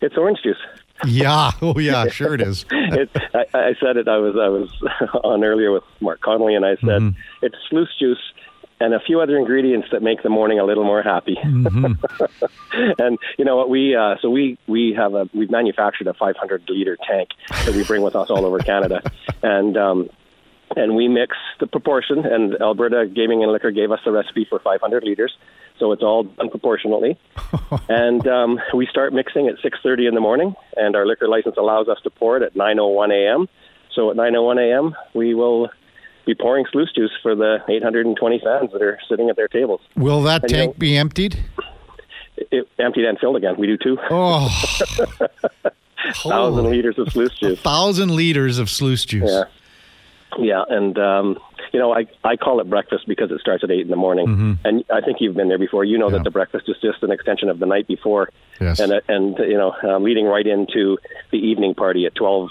[0.00, 0.56] It's orange juice.
[1.06, 1.52] Yeah.
[1.62, 2.08] Oh, yeah.
[2.08, 2.64] Sure, it is.
[2.70, 4.08] it, I, I, said it.
[4.08, 4.70] I was I was
[5.24, 7.44] on earlier with Mark Connolly, and I said mm-hmm.
[7.44, 8.18] it's sluice juice
[8.80, 11.36] and a few other ingredients that make the morning a little more happy.
[11.42, 12.94] Mm-hmm.
[12.98, 13.68] and you know what?
[13.68, 17.84] We uh, so we we have a we've manufactured a 500 liter tank that we
[17.84, 19.02] bring with us all over Canada,
[19.42, 20.10] and um,
[20.76, 22.24] and we mix the proportion.
[22.24, 25.36] And Alberta Gaming and Liquor gave us the recipe for 500 liters,
[25.78, 27.18] so it's all done proportionally.
[27.88, 31.88] and um, we start mixing at 6:30 in the morning, and our liquor license allows
[31.88, 33.48] us to pour it at 9:01 a.m.
[33.92, 34.94] So at 9:01 a.m.
[35.14, 35.70] we will
[36.28, 39.80] be pouring sluice juice for the 820 fans that are sitting at their tables.
[39.96, 41.42] Will that and, tank you know, be emptied?
[42.36, 43.54] It, emptied and filled again.
[43.56, 43.96] We do too.
[44.10, 44.48] Oh.
[46.22, 47.58] thousand liters of sluice juice.
[47.58, 49.30] A thousand liters of sluice juice.
[49.30, 49.44] Yeah.
[50.38, 51.38] Yeah, and um,
[51.72, 54.26] you know, I I call it breakfast because it starts at eight in the morning,
[54.26, 54.52] mm-hmm.
[54.62, 55.84] and I think you've been there before.
[55.84, 56.18] You know yeah.
[56.18, 58.28] that the breakfast is just an extension of the night before,
[58.60, 58.78] yes.
[58.78, 60.98] and and you know, uh, leading right into
[61.32, 62.50] the evening party at twelve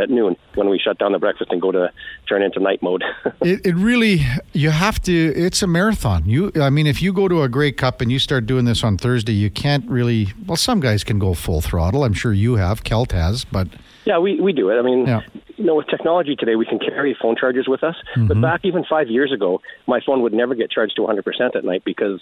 [0.00, 1.90] at noon when we shut down the breakfast and go to
[2.28, 3.02] turn into night mode.
[3.42, 5.12] it, it really you have to.
[5.12, 6.24] It's a marathon.
[6.26, 8.84] You, I mean, if you go to a Grey Cup and you start doing this
[8.84, 10.28] on Thursday, you can't really.
[10.46, 12.04] Well, some guys can go full throttle.
[12.04, 12.84] I'm sure you have.
[12.84, 13.68] Kelt has, but
[14.04, 14.78] yeah, we we do it.
[14.78, 15.22] I mean, yeah
[15.62, 17.94] you know, with technology today, we can carry phone chargers with us.
[18.16, 18.26] Mm-hmm.
[18.26, 21.22] But back even five years ago, my phone would never get charged to 100%
[21.54, 22.20] at night because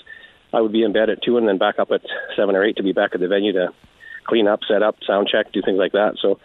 [0.52, 2.02] I would be in bed at two and then back up at
[2.36, 3.68] seven or eight to be back at the venue to
[4.24, 6.16] clean up, set up, sound check, do things like that.
[6.20, 6.38] So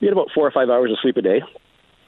[0.00, 1.42] we get about four or five hours of sleep a day.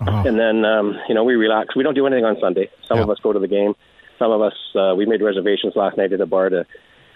[0.00, 0.24] Uh-huh.
[0.26, 1.76] And then, um, you know, we relax.
[1.76, 2.70] We don't do anything on Sunday.
[2.88, 3.04] Some yeah.
[3.04, 3.74] of us go to the game.
[4.18, 6.66] Some of us, uh, we made reservations last night at a bar to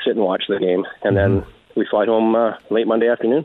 [0.04, 0.84] sit and watch the game.
[1.02, 1.40] And mm-hmm.
[1.40, 3.44] then we fly home uh, late Monday afternoon.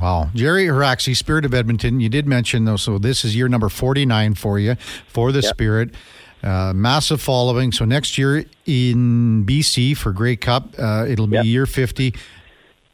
[0.00, 0.30] Wow.
[0.34, 2.00] Gerry Haracsi, Spirit of Edmonton.
[2.00, 4.74] You did mention, though, so this is year number 49 for you
[5.06, 5.54] for the yep.
[5.54, 5.94] Spirit.
[6.42, 7.72] Uh, massive following.
[7.72, 11.44] So next year in BC for Grey Cup, uh, it'll be yep.
[11.44, 12.14] year 50.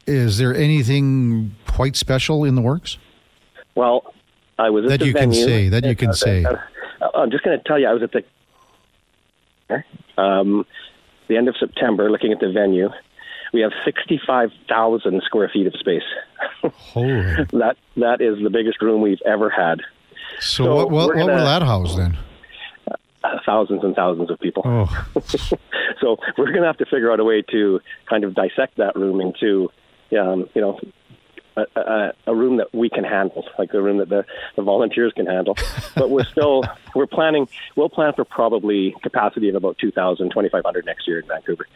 [0.05, 2.97] Is there anything quite special in the works?
[3.79, 4.13] Well,
[4.57, 5.39] I was that you venue.
[5.39, 6.43] can say that you can uh, say.
[6.43, 6.57] Uh,
[7.15, 8.23] I'm just going to tell you, I was at the
[10.21, 10.65] um,
[11.29, 12.89] the end of September, looking at the venue,
[13.53, 16.03] we have 65,000 square feet of space.
[16.61, 17.21] Holy.
[17.53, 19.79] that that is the biggest room we've ever had.
[20.41, 22.17] So, so what, what, gonna, what will that house then?
[23.23, 24.63] Uh, thousands and thousands of people.
[24.65, 25.07] Oh.
[26.01, 28.97] so we're going to have to figure out a way to kind of dissect that
[28.97, 29.71] room into,
[30.19, 30.79] um, you know,
[31.75, 35.13] a, a, a, room that we can handle, like a room that the, the volunteers
[35.13, 35.57] can handle.
[35.95, 36.63] but we're still
[36.95, 37.47] we're planning.
[37.75, 41.67] We'll plan for probably capacity of about 2,000, 2,500 next year in Vancouver.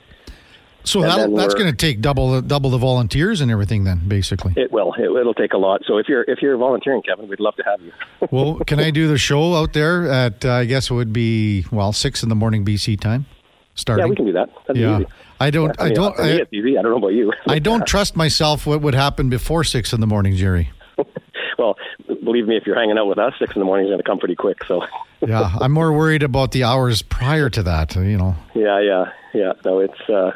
[0.86, 3.86] So that's going to take double the double the volunteers and everything.
[3.86, 4.93] Then basically, it will.
[4.98, 5.84] It, will take a lot.
[5.86, 7.93] So if you're if you're volunteering, Kevin, we'd love to have you.
[8.32, 10.43] well, can I do the show out there at?
[10.43, 13.26] Uh, I guess it would be well six in the morning BC time.
[13.76, 14.06] Starting.
[14.06, 14.50] Yeah, we can do that.
[14.68, 15.00] That'd yeah.
[15.00, 15.08] Easy.
[15.40, 15.76] I don't.
[15.78, 16.20] Yeah, I, don't.
[16.20, 16.78] I, it's easy.
[16.78, 17.34] I don't know about you.
[17.48, 18.66] I don't trust myself.
[18.66, 20.72] What would happen before six in the morning, Gerry?
[21.58, 21.76] well,
[22.24, 24.04] believe me, if you're hanging out with us, six in the morning is going to
[24.04, 24.64] come pretty quick.
[24.66, 24.82] So.
[25.28, 27.96] yeah, I'm more worried about the hours prior to that.
[27.96, 28.36] You know.
[28.54, 29.54] Yeah, yeah, yeah.
[29.66, 30.10] No, it's.
[30.10, 30.32] Uh,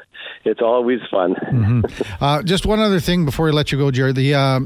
[0.46, 1.36] it's always fun.
[1.36, 2.24] mm-hmm.
[2.24, 4.14] uh, just one other thing before I let you go, Gerry.
[4.14, 4.60] The uh,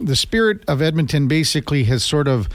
[0.00, 2.48] the spirit of Edmonton basically has sort of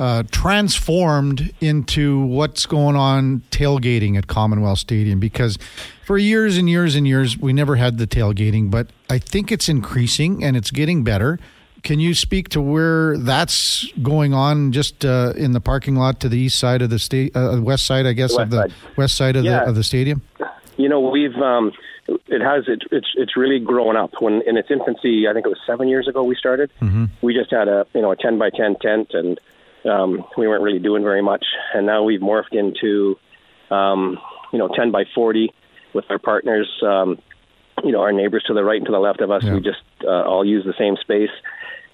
[0.00, 5.58] uh, transformed into what's going on tailgating at Commonwealth Stadium because
[6.06, 9.68] for years and years and years we never had the tailgating, but I think it's
[9.68, 11.38] increasing and it's getting better.
[11.82, 16.30] Can you speak to where that's going on, just uh, in the parking lot to
[16.30, 18.72] the east side of the state, uh, west side, I guess, of the side.
[18.96, 19.60] west side of yeah.
[19.60, 20.22] the of the stadium?
[20.78, 21.72] You know, we've um,
[22.06, 24.12] it has it, it's it's really grown up.
[24.20, 26.70] When in its infancy, I think it was seven years ago we started.
[26.82, 27.06] Mm-hmm.
[27.22, 29.40] We just had a you know a ten by ten tent, and
[29.84, 33.16] um, we weren't really doing very much, and now we've morphed into
[33.70, 34.18] um,
[34.52, 35.52] you know 10 by 40
[35.94, 36.68] with our partners.
[36.82, 37.18] Um,
[37.84, 39.42] you know, our neighbors to the right and to the left of us.
[39.44, 39.54] Yeah.
[39.54, 41.30] We just uh, all use the same space,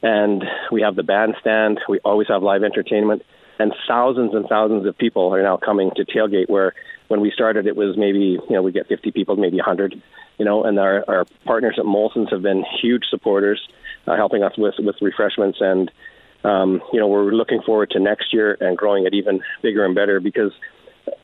[0.03, 1.81] and we have the bandstand.
[1.89, 3.23] We always have live entertainment,
[3.59, 6.49] and thousands and thousands of people are now coming to tailgate.
[6.49, 6.75] Where
[7.09, 10.01] when we started, it was maybe you know we get 50 people, maybe 100.
[10.39, 13.61] You know, and our, our partners at Molson's have been huge supporters,
[14.07, 15.91] uh, helping us with with refreshments and.
[16.47, 19.95] Um, you know, we're looking forward to next year and growing it even bigger and
[19.95, 20.53] better because,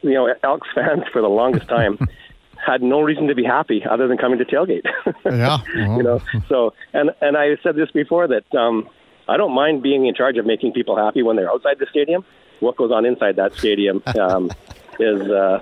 [0.03, 1.99] you know, Elks fans for the longest time
[2.67, 4.85] had no reason to be happy other than coming to tailgate.
[5.25, 5.59] Yeah.
[5.77, 8.89] you know, so and and I said this before that um,
[9.29, 12.25] I don't mind being in charge of making people happy when they're outside the stadium.
[12.61, 14.51] What goes on inside that stadium um,
[14.99, 15.61] is, uh,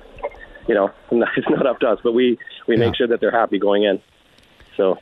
[0.69, 2.87] you know, it's not up to us, but we we Yeah.
[2.87, 4.01] make sure that they're happy going in.
[4.77, 4.99] So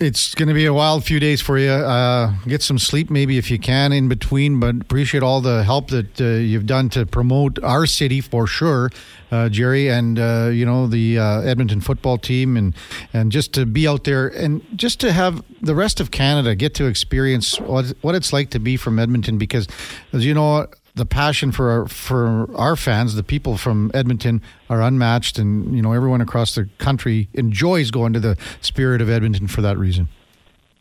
[0.00, 1.70] It's going to be a wild few days for you.
[1.70, 4.58] Uh, get some sleep, maybe if you can, in between.
[4.58, 8.90] But appreciate all the help that uh, you've done to promote our city for sure,
[9.30, 12.74] uh, Gerry, and uh, you know the uh, Edmonton football team, and
[13.12, 16.74] and just to be out there and just to have the rest of Canada get
[16.74, 19.38] to experience what what it's like to be from Edmonton.
[19.38, 19.68] Because,
[20.12, 24.80] as you know, the passion for our, for our fans, the people from Edmonton, are
[24.80, 29.48] unmatched, and you know everyone across the country enjoys going to the Spirit of Edmonton
[29.48, 30.08] for that reason.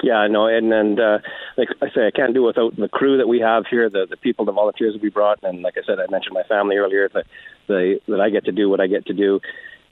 [0.03, 1.19] Yeah, no, and and uh,
[1.57, 4.17] like I say, I can't do without the crew that we have here, the the
[4.17, 7.09] people, the volunteers that we brought, and like I said, I mentioned my family earlier.
[7.09, 7.25] That
[7.67, 9.39] the that I get to do what I get to do,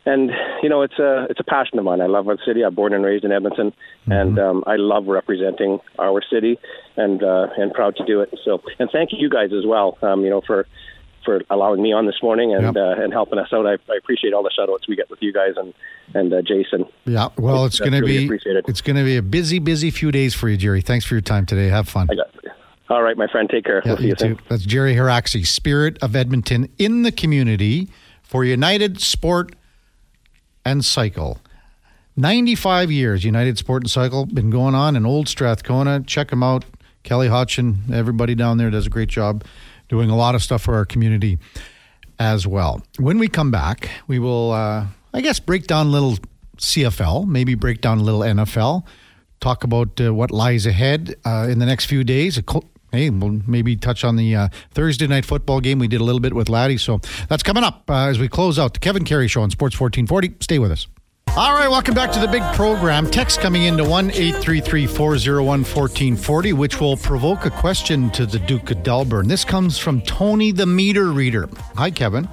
[0.05, 0.31] and
[0.63, 2.01] you know, it's a it's a passion of mine.
[2.01, 2.63] I love our city.
[2.63, 3.73] I'm born and raised in Edmonton,
[4.07, 6.57] and um, I love representing our city,
[6.97, 8.33] and uh, and proud to do it.
[8.43, 9.97] So, and thank you guys as well.
[10.01, 10.67] Um, you know, for
[11.23, 12.75] for allowing me on this morning and Yep.
[12.75, 13.67] uh, and helping us out.
[13.67, 15.71] I, I appreciate all the shout outs we get with you guys and
[16.15, 16.85] and uh, Jason.
[17.05, 18.65] Yeah, well, it's going to really be appreciated.
[18.67, 20.81] it's going to be a busy, busy few days for you, Gerry.
[20.81, 21.67] Thanks for your time today.
[21.67, 22.09] Have fun.
[22.89, 23.47] All right, my friend.
[23.49, 23.81] Take care.
[23.85, 24.35] Yeah, we'll see you, you soon.
[24.37, 24.43] too.
[24.49, 27.87] That's Gerry Haracsi, Spirit of Edmonton in the community
[28.23, 29.53] for United Sport
[30.65, 31.39] and Cycle.
[32.17, 36.01] 95 years, United Sport and Cycle, been going on in Old Strathcona.
[36.01, 36.65] Check them out.
[37.03, 39.43] Kelly Hodgson, everybody down there does a great job
[39.89, 41.39] doing a lot of stuff for our community
[42.19, 42.81] as well.
[42.99, 46.17] When we come back, we will, uh, I guess, break down a little
[46.57, 48.83] CFL, maybe break down a little NFL,
[49.39, 52.37] talk about uh, what lies ahead uh, in the next few days.
[52.37, 55.79] A co- Hey, we'll maybe touch on the uh, Thursday night football game.
[55.79, 56.99] We did a little bit with Laddie, so
[57.29, 60.43] that's coming up uh, as we close out the Kevin Karius Show on Sports 1440.
[60.43, 60.87] Stay with us.
[61.37, 63.09] All right, welcome back to the big program.
[63.09, 68.69] Text coming into 1 833 401 1440, which will provoke a question to the Duke
[68.71, 69.29] of Delburne.
[69.29, 71.47] This comes from Tony the Meter Reader.
[71.77, 72.27] Hi, Kevin.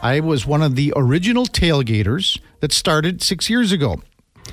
[0.00, 4.00] I was one of the original tailgaters that started six years ago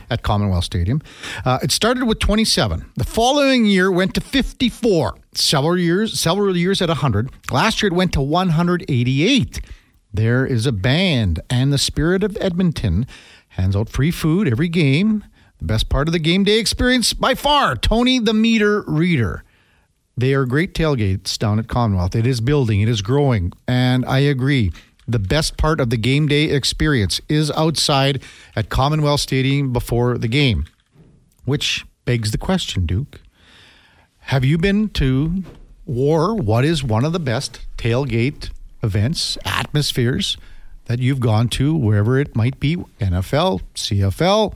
[0.10, 1.04] at Commonwealth Stadium.
[1.46, 2.86] Uh, it started with 27.
[2.96, 5.16] The following year went to 54.
[5.34, 7.32] Several years, several years at 100.
[7.52, 9.62] Last year it went to 188.
[10.14, 13.08] There is a band, and the Spirit of Edmonton
[13.50, 15.24] hands out free food every game.
[15.60, 19.44] The best part of the game day experience by far, Tony the Meter Reader.
[20.18, 22.16] They are great tailgates down at Commonwealth.
[22.16, 24.72] It is building, it is growing, and I agree.
[25.08, 28.22] The best part of the game day experience is outside
[28.56, 30.66] at Commonwealth Stadium before the game,
[31.46, 33.21] which begs the question, Duke.
[34.22, 35.44] Have you been to
[35.86, 38.50] or what is one of the best tailgate
[38.82, 40.38] events, atmospheres
[40.86, 44.56] that you've gone to, wherever it might be NFL, CFL,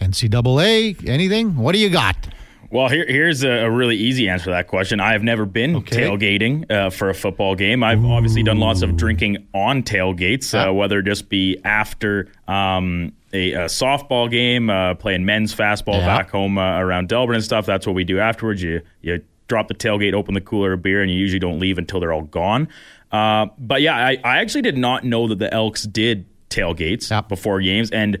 [0.00, 1.56] NCAA, anything?
[1.56, 2.28] What do you got?
[2.74, 4.98] Well, here, here's a, a really easy answer to that question.
[4.98, 5.96] I have never been Okay.
[6.02, 7.84] tailgating uh, for a football game.
[7.84, 10.70] I've obviously done lots of drinking on tailgates, Ah.
[10.70, 15.98] uh, whether it just be after um, a, a softball game, uh, playing men's fastball
[16.00, 16.06] Yeah.
[16.18, 17.64] back home uh, around Delburne and stuff.
[17.64, 18.60] That's what we do afterwards.
[18.60, 21.78] You you drop the tailgate, open the cooler of beer, and you usually don't leave
[21.78, 22.66] until they're all gone.
[23.12, 27.60] Uh, but yeah, I, I actually did not know that the Elks did tailgates before
[27.60, 28.18] games, and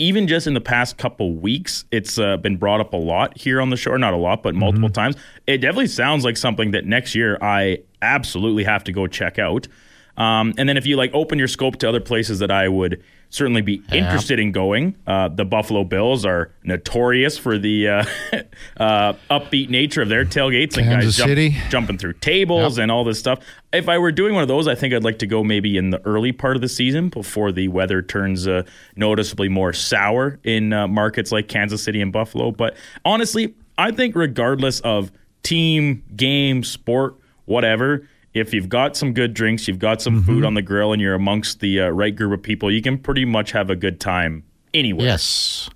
[0.00, 3.60] even just in the past couple weeks, it's uh, been brought up a lot here
[3.60, 3.96] on the show.
[3.98, 5.14] Not a lot, but multiple times.
[5.46, 9.68] It definitely sounds like something that next year I absolutely have to go check out.
[10.16, 13.02] Um, and then if you like open your scope to other places that I would
[13.30, 18.04] certainly be interested in going, uh, the Buffalo Bills are notorious for the uh,
[18.76, 21.56] uh, upbeat nature of their tailgates and guys jump- City.
[21.70, 22.82] jumping through tables Yep.
[22.82, 23.38] and all this stuff.
[23.72, 25.90] If I were doing one of those, I think I'd like to go maybe in
[25.90, 28.64] the early part of the season before the weather turns uh,
[28.96, 32.50] noticeably more sour in uh, markets like Kansas City and Buffalo.
[32.50, 35.12] But honestly, I think regardless of
[35.44, 37.14] team, game, sport,
[37.44, 41.02] whatever, if you've got some good drinks, you've got some food on the grill, and
[41.02, 44.00] you're amongst the uh, right group of people, you can pretty much have a good
[44.00, 45.06] time anywhere.
[45.06, 45.68] Yes.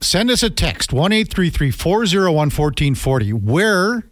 [0.00, 3.32] Send us a text, 1 401 1440.
[3.32, 4.02] Where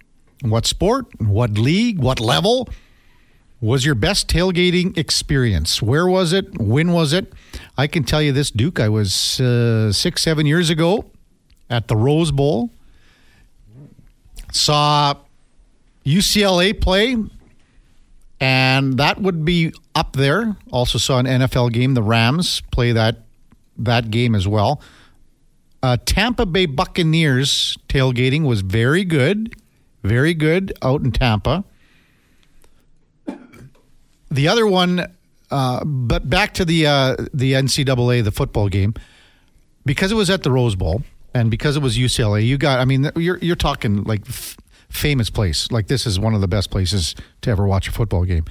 [0.43, 2.69] what sport, what league, what level
[3.61, 5.83] was your best tailgating experience?
[5.83, 6.59] Where was it?
[6.59, 7.33] When was it?
[7.77, 8.81] I can tell you this, Duke.
[8.81, 11.11] I was uh, six, seven years ago
[11.71, 12.71] at the Rose Bowl.
[14.53, 15.15] Saw
[16.05, 17.17] UCLA play,
[18.41, 20.57] and that would be up there.
[20.71, 21.95] Also saw an NFL game.
[21.95, 23.23] The Rams play that
[23.79, 24.81] that game as well.
[25.83, 29.55] Uh, Tampa Bay Buccaneers tailgating was very good,
[30.03, 31.65] very good out in Tampa.
[34.31, 35.07] The other one,
[35.51, 38.95] uh, but back to the uh, the NCAA, the football game,
[39.85, 41.03] because it was at the Rose Bowl
[41.35, 42.45] and because it was UCLA.
[42.47, 44.25] You got, I mean, you're you're talking like
[44.95, 45.71] famous place.
[45.71, 48.45] Like this is one of the best places to ever watch a football game.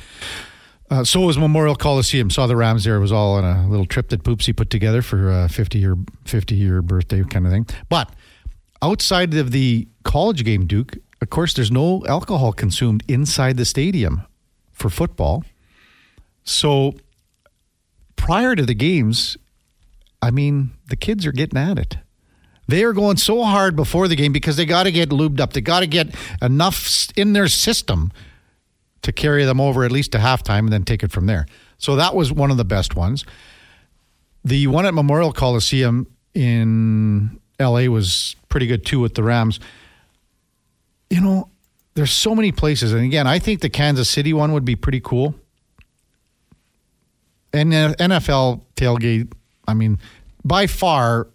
[0.90, 2.30] Uh, so was Memorial Coliseum.
[2.30, 2.98] Saw the Rams there.
[2.98, 5.96] It was all on a little trip that Poopsie put together for a 50 year
[6.26, 7.66] 50 year birthday kind of thing.
[7.90, 8.14] But
[8.82, 14.24] outside of the college game, Duke, of course, there's no alcohol consumed inside the stadium
[14.72, 15.46] for football.
[16.44, 16.94] So
[18.18, 19.38] prior to the games,
[20.22, 21.98] I mean, the kids are getting at it.
[22.68, 25.54] They are going so hard before the game because they got to get lubed up.
[25.54, 28.12] They got to get enough in their system
[29.02, 31.46] to carry them over at least to halftime and then take it from there.
[31.78, 33.26] So that was one of the best ones.
[34.46, 39.60] The one at Memorial Coliseum in LA was pretty good too with the Rams.
[41.10, 41.50] You know,
[41.96, 42.94] there's so many places.
[42.94, 45.36] And again, I think the Kansas City one would be pretty cool.
[47.52, 49.32] And NFL tailgate,
[49.68, 50.00] I mean,
[50.44, 51.28] by far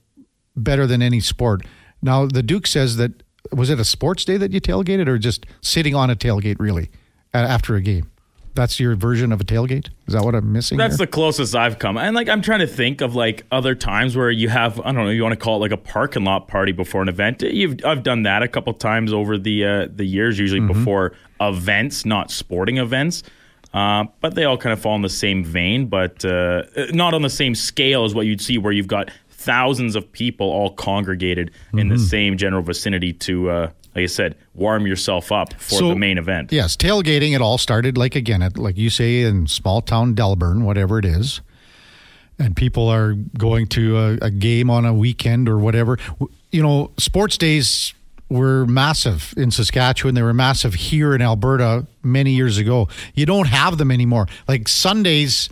[0.58, 1.64] better than any sport.
[2.02, 5.46] Now, the Duke says that was it a sports day that you tailgated or just
[5.60, 6.90] sitting on a tailgate really
[7.32, 8.10] after a game?
[8.54, 9.88] That's your version of a tailgate?
[10.08, 10.78] Is that what I'm missing?
[10.78, 11.06] That's here?
[11.06, 11.96] the closest I've come.
[11.96, 14.96] And like I'm trying to think of like other times where you have I don't
[14.96, 17.40] know, you want to call it like a parking lot party before an event.
[17.42, 20.78] You've I've done that a couple times over the uh, the years, usually mm-hmm.
[20.78, 23.22] before events, not sporting events.
[23.72, 27.22] Uh, but they all kind of fall in the same vein, but uh, not on
[27.22, 29.10] the same scale as what you'd see where you've got
[29.48, 31.78] thousands of people all congregated mm-hmm.
[31.78, 32.04] in the mm-hmm.
[32.04, 36.18] same general vicinity to, uh, like I said, warm yourself up for so, the main
[36.18, 36.52] event.
[36.52, 37.34] Yes, tailgating.
[37.34, 41.06] It all started like again, at, like you say, in small town Delburne, whatever it
[41.06, 41.40] is,
[42.38, 45.96] and people are going to a, a game on a weekend or whatever.
[46.52, 47.94] You know, sports days
[48.28, 50.14] were massive in Saskatchewan.
[50.14, 52.88] They were massive here in Alberta many years ago.
[53.14, 54.26] You don't have them anymore.
[54.46, 55.48] Like Sundays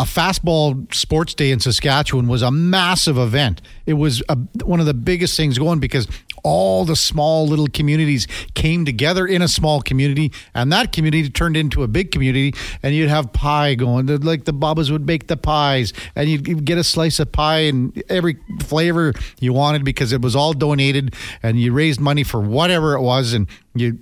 [0.00, 3.60] a fastball sports day in Saskatchewan was a massive event.
[3.84, 6.06] It was a, one of the biggest things going because
[6.44, 11.56] all the small little communities came together in a small community, and that community turned
[11.56, 12.54] into a big community.
[12.82, 16.78] And you'd have pie going, like the Bubbas would bake the pies, and you'd get
[16.78, 21.58] a slice of pie and every flavor you wanted because it was all donated, and
[21.58, 23.98] you raised money for whatever it was, and you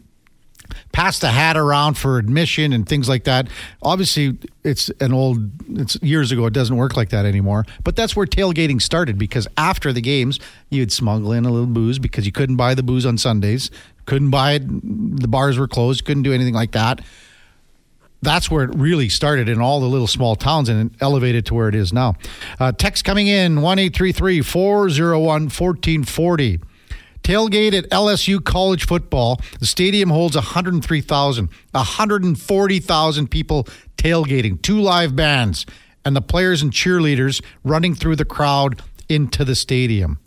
[0.93, 3.49] pass the hat around for admission and things like that.
[3.83, 6.47] Obviously, it's an old, it's years ago.
[6.47, 7.65] It doesn't work like that anymore.
[7.85, 11.99] But that's where tailgating started because after the games, you'd smuggle in a little booze
[11.99, 13.71] because you couldn't buy the booze on Sundays,
[14.07, 14.63] couldn't buy it.
[14.67, 17.01] The bars were closed, couldn't do anything like that.
[18.23, 21.69] That's where it really started in all the little small towns and elevated to where
[21.69, 22.15] it is now.
[22.59, 23.79] Uh, text coming in 1
[24.43, 26.61] 401 1440.
[27.27, 29.41] Tailgate at LSU college football.
[29.59, 35.67] The stadium holds 103,000, 140,000 people tailgating, two live bands,
[36.05, 40.21] and the players and cheerleaders running through the crowd into the stadium.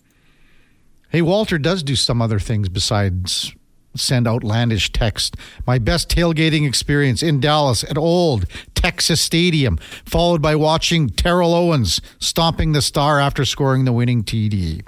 [1.07, 3.55] Hey, Walter does do some other things besides
[3.95, 5.37] send outlandish text.
[5.65, 12.01] My best tailgating experience in Dallas at Old Texas Stadium, followed by watching Terrell Owens
[12.19, 14.81] stomping the star after scoring the winning TD.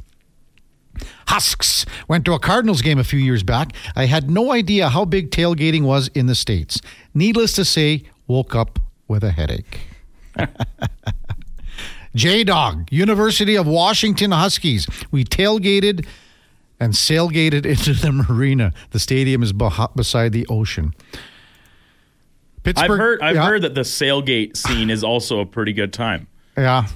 [1.31, 3.73] Husks went to a Cardinals game a few years back.
[3.95, 6.81] I had no idea how big tailgating was in the States.
[7.13, 9.79] Needless to say, woke up with a headache.
[12.15, 14.87] J Dog, University of Washington Huskies.
[15.09, 16.05] We tailgated
[16.81, 18.73] and sailgated into the marina.
[18.89, 20.93] The stadium is beside the ocean.
[22.63, 23.45] Pittsburgh, I've heard I've yeah.
[23.45, 26.27] heard that the sailgate scene is also a pretty good time.
[26.57, 26.87] Yeah,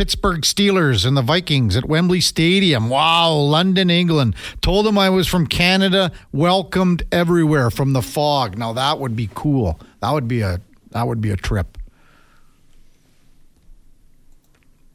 [0.00, 2.88] Pittsburgh Steelers and the Vikings at Wembley Stadium.
[2.88, 4.34] Wow, London, England.
[4.62, 8.56] Told them I was from Canada, welcomed everywhere from the fog.
[8.56, 9.78] Now that would be cool.
[10.00, 10.58] That would be a
[10.92, 11.76] that would be a trip.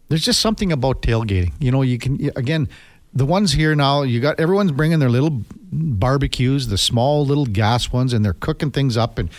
[0.08, 1.54] There's just something about tailgating.
[1.60, 2.68] You know, you can again,
[3.14, 7.92] the ones here now, you got everyone's bringing their little barbecues, the small little gas
[7.92, 9.30] ones and they're cooking things up and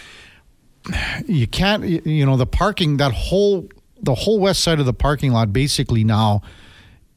[1.26, 3.68] you can't you know the parking that whole
[4.07, 6.40] the whole west side of the parking lot basically now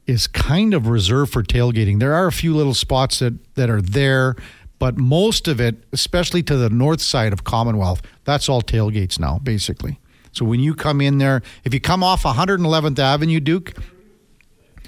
[0.06, 2.00] is kind of reserved for tailgating.
[2.00, 4.36] There are a few little spots that that are there,
[4.78, 9.38] but most of it, especially to the north side of Commonwealth, that's all tailgates now,
[9.38, 9.98] basically.
[10.32, 13.74] So when you come in there, if you come off 111th Avenue, Duke,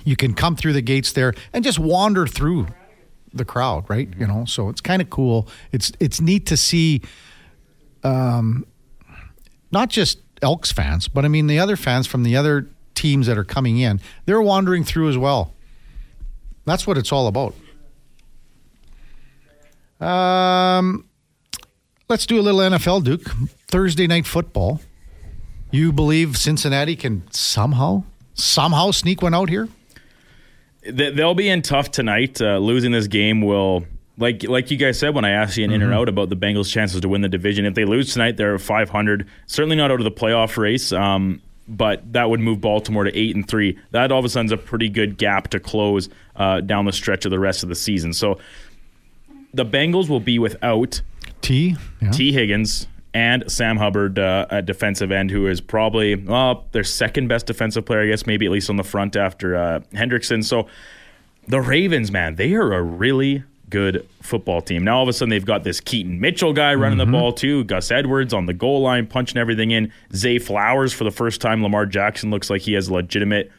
[0.04, 2.66] you can come through the gates there and just wander through
[3.32, 4.08] the crowd, right?
[4.18, 5.48] You know, so it's kind of cool.
[5.70, 7.02] It's it's neat to see,
[8.02, 8.66] um,
[9.70, 13.38] not just Elks fans, but I mean the other fans from the other teams that
[13.38, 14.00] are coming in.
[14.26, 15.52] They're wandering through as well.
[16.64, 17.54] That's what it's all about.
[20.00, 21.06] Um,
[22.08, 23.22] let's do a little NFL, Duke.
[23.68, 24.80] Thursday night football.
[25.70, 29.68] You believe Cincinnati can somehow, somehow sneak one out here?
[30.84, 32.42] They'll be in tough tonight.
[32.42, 33.86] Uh, losing this game will,
[34.18, 35.82] like like you guys said when I asked you in, mm-hmm.
[35.82, 37.64] in or out about the Bengals' chances to win the division.
[37.64, 39.26] If they lose tonight, they're 500.
[39.46, 40.92] Certainly not out of the playoff race.
[40.92, 43.78] Um, but that would move Baltimore to eight and three.
[43.92, 46.92] That all of a sudden is a pretty good gap to close uh, down the
[46.92, 48.12] stretch of the rest of the season.
[48.12, 48.38] So
[49.54, 51.00] the Bengals will be without
[51.40, 52.10] T yeah.
[52.10, 57.28] Tee Higgins and Sam Hubbard uh, at defensive end, who is probably well their second
[57.28, 60.44] best defensive player, I guess, maybe at least on the front after uh, Hendrickson.
[60.44, 60.66] So
[61.46, 64.84] the Ravens, man, they are a really good football team.
[64.84, 67.10] Now all of a sudden they've got this Keaton Mitchell guy running mm-hmm.
[67.10, 71.04] the ball too, Gus Edwards on the goal line punching everything in, Zay Flowers for
[71.04, 71.62] the first time.
[71.62, 73.50] Lamar Jackson looks like he has a legitimate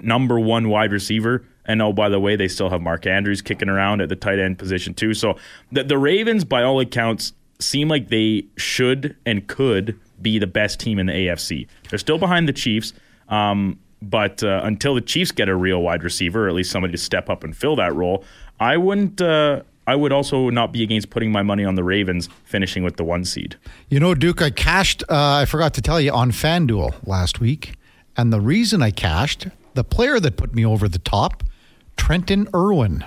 [0.00, 1.44] number one wide receiver.
[1.66, 4.38] And oh, by the way, they still have Mark Andrews kicking around at the tight
[4.38, 5.14] end position too.
[5.14, 5.36] So
[5.72, 10.78] the, the Ravens, by all accounts, seem like they should and could be the best
[10.78, 11.66] team in the AFC.
[11.90, 12.92] They're still behind the Chiefs,
[13.28, 16.92] um, but uh, until the Chiefs get a real wide receiver, or at least somebody
[16.92, 18.24] to step up and fill that role,
[18.64, 19.20] I wouldn't.
[19.20, 22.96] Uh, I would also not be against putting my money on the Ravens finishing with
[22.96, 23.56] the one seed.
[23.90, 25.02] You know, Duke, I cashed.
[25.02, 27.74] Uh, I forgot to tell you on FanDuel last week,
[28.16, 31.42] and the reason I cashed the player that put me over the top,
[31.96, 33.04] Trenton Irwin.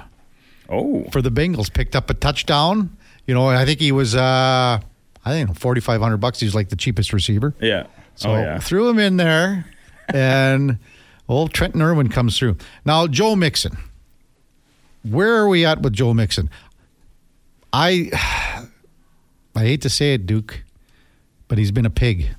[0.69, 2.97] Oh, for the Bengals, picked up a touchdown
[3.27, 4.79] you know, I think he was, uh,
[5.25, 6.39] I think forty five hundred bucks.
[6.39, 7.53] He's like the cheapest receiver.
[7.59, 7.87] Yeah.
[8.15, 8.59] So oh, yeah.
[8.59, 9.65] threw him in there,
[10.07, 10.79] and
[11.27, 12.55] old Trenton Irwin comes through.
[12.85, 13.77] Now Joe Mixon.
[15.09, 16.49] Where are we at with Joe Mixon?
[17.73, 18.09] I
[19.55, 20.63] I hate to say it, Duke,
[21.47, 22.29] but he's been a pig.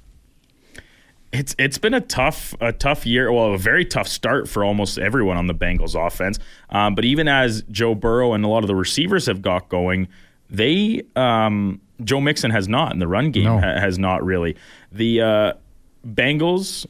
[1.32, 3.30] It's it's been a tough a tough year.
[3.30, 6.38] Well, a very tough start for almost everyone on the Bengals offense.
[6.70, 10.08] Um, but even as Joe Burrow and a lot of the receivers have got going,
[10.48, 13.58] they um, Joe Mixon has not in the run game no.
[13.58, 14.56] ha- has not really.
[14.92, 15.52] The uh,
[16.06, 16.86] Bengals,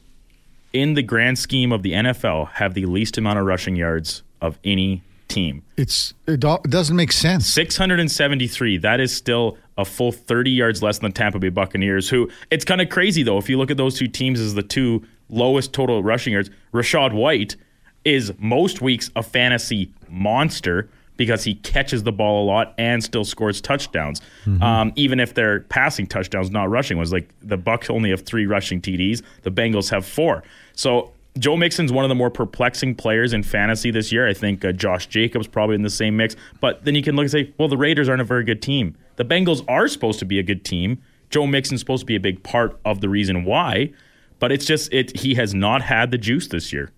[0.71, 4.57] in the grand scheme of the NFL, have the least amount of rushing yards of
[4.63, 5.63] any team.
[5.77, 7.47] It's it, doesn't make sense.
[7.47, 8.77] 673.
[8.79, 12.09] That is still a full 30 yards less than the Tampa Bay Buccaneers.
[12.09, 13.37] Who it's kind of crazy though.
[13.37, 17.13] If you look at those two teams as the two lowest total rushing yards, Rachaad
[17.13, 17.55] White
[18.03, 23.25] is most weeks a fantasy monster because he catches the ball a lot and still
[23.25, 24.21] scores touchdowns.
[24.45, 24.63] Mm-hmm.
[24.63, 27.11] Um, even if they're passing touchdowns, not rushing ones.
[27.11, 30.43] Like the Bucks only have three rushing TDs, the Bengals have four.
[30.73, 34.27] So Joe Mixon's one of the more perplexing players in fantasy this year.
[34.27, 36.35] I think uh, Josh Jacobs probably in the same mix.
[36.59, 38.97] But then you can look and say, well, the Raiders aren't a very good team.
[39.15, 41.01] The Bengals are supposed to be a good team.
[41.29, 43.91] Joe Mixon's supposed to be a big part of the reason why.
[44.39, 46.91] But it's just it he has not had the juice this year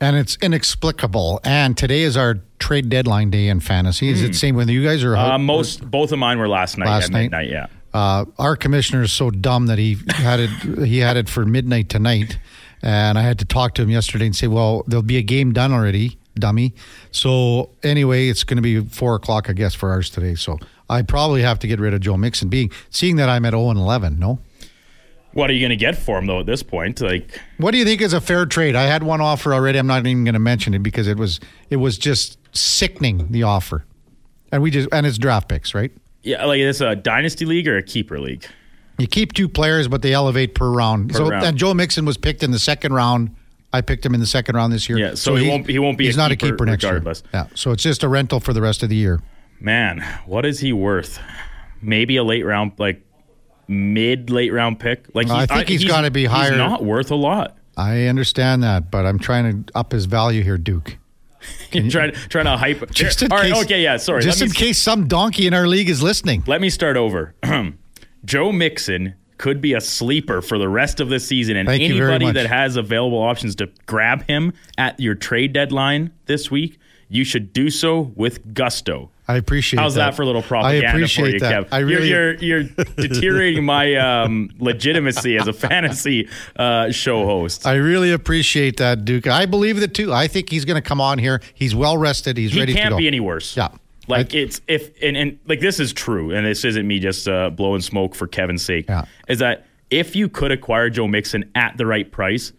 [0.00, 1.40] and it's inexplicable.
[1.44, 4.08] And today is our trade deadline day in fantasy.
[4.08, 4.24] Is mm.
[4.24, 4.32] it hmm.
[4.34, 5.88] same with you guys or uh, most?
[5.90, 6.86] Both of mine were last night.
[6.86, 7.66] Last night, midnight, yeah.
[7.94, 10.50] Uh, our commissioner is so dumb that he had it.
[10.86, 12.38] he had it for midnight tonight,
[12.82, 15.52] and I had to talk to him yesterday and say, "Well, there'll be a game
[15.52, 16.74] done already, dummy."
[17.10, 20.34] So anyway, it's going to be four o'clock, I guess, for ours today.
[20.34, 20.58] So
[20.88, 23.70] I probably have to get rid of Joe Mixon, being seeing that I'm at zero
[23.70, 24.18] and eleven.
[24.18, 24.38] No.
[25.32, 27.00] What are you going to get for him though at this point?
[27.00, 28.74] Like, what do you think is a fair trade?
[28.74, 29.78] I had one offer already.
[29.78, 33.42] I'm not even going to mention it because it was it was just sickening the
[33.42, 33.84] offer,
[34.50, 35.92] and we just and it's draft picks, right?
[36.22, 38.46] Yeah, like it's a dynasty league or a keeper league.
[38.98, 41.10] You keep two players, but they elevate per round.
[41.10, 41.44] Per so round.
[41.44, 43.34] and Joe Mixon was picked in the second round.
[43.72, 44.98] I picked him in the second round this year.
[44.98, 46.06] Yeah, so, so he, he, won't he won't be.
[46.06, 47.22] He's a not keeper a keeper next regardless.
[47.22, 47.30] year.
[47.34, 49.20] Yeah, so it's just a rental for the rest of the year.
[49.60, 51.18] Man, what is he worth?
[51.82, 53.02] Maybe a late round, like
[53.68, 55.06] mid late round pick.
[55.14, 56.50] Like I think he's, he's got to be higher.
[56.50, 57.56] He's not worth a lot.
[57.76, 60.96] I understand that, but I'm trying to up his value here, Duke.
[61.72, 62.90] You're trying, trying to hype.
[62.90, 64.22] Just in case, okay, yeah, sorry.
[64.22, 66.42] Just in case some donkey in our league is listening.
[66.46, 67.34] Let me start over.
[68.26, 72.32] Joe Mixon could be a sleeper for the rest of the season, and Thank anybody
[72.32, 77.52] that has available options to grab him at your trade deadline this week, you should
[77.52, 79.10] do so with gusto.
[79.28, 79.80] I appreciate.
[79.80, 81.66] How's that, that for a little propaganda I appreciate for you, that.
[81.66, 81.68] Kev?
[81.72, 87.66] I really, you're you're, you're deteriorating my um, legitimacy as a fantasy uh, show host.
[87.66, 89.26] I really appreciate that, Duke.
[89.26, 90.12] I believe that too.
[90.12, 91.40] I think he's going to come on here.
[91.54, 92.36] He's well rested.
[92.36, 92.82] He's he ready to go.
[92.82, 93.56] He can't be any worse.
[93.56, 93.68] Yeah.
[94.08, 97.50] Like it's if and, and like this is true, and this isn't me just uh,
[97.50, 98.86] blowing smoke for Kevin's sake.
[98.88, 99.04] Yeah.
[99.28, 102.52] Is that if you could acquire Joe Mixon at the right price,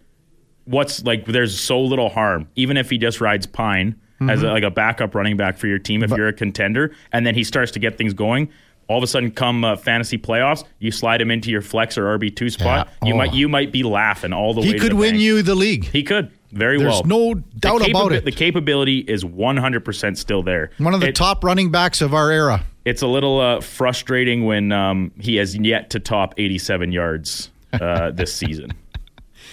[0.66, 4.64] what's like there's so little harm, even if he just rides Pine as a, like
[4.64, 7.72] a backup running back for your team if you're a contender, and then he starts
[7.74, 8.50] to get things going.
[8.90, 12.18] All of a sudden, come uh, fantasy playoffs, you slide him into your flex or
[12.18, 12.88] RB two spot.
[13.04, 13.10] Yeah.
[13.10, 13.18] You Oh.
[13.18, 14.68] might you might be laughing all the way.
[14.68, 15.22] He could win bank.
[15.22, 15.84] you the league.
[15.86, 17.02] He could very well.
[17.02, 17.34] There's well.
[17.34, 18.26] no doubt The about it.
[18.26, 20.72] The capability is 100% still there.
[20.78, 22.64] One of the It- top running backs of our era.
[22.86, 28.12] It's a little uh, frustrating when um, he has yet to top 87 yards uh,
[28.16, 28.72] this season,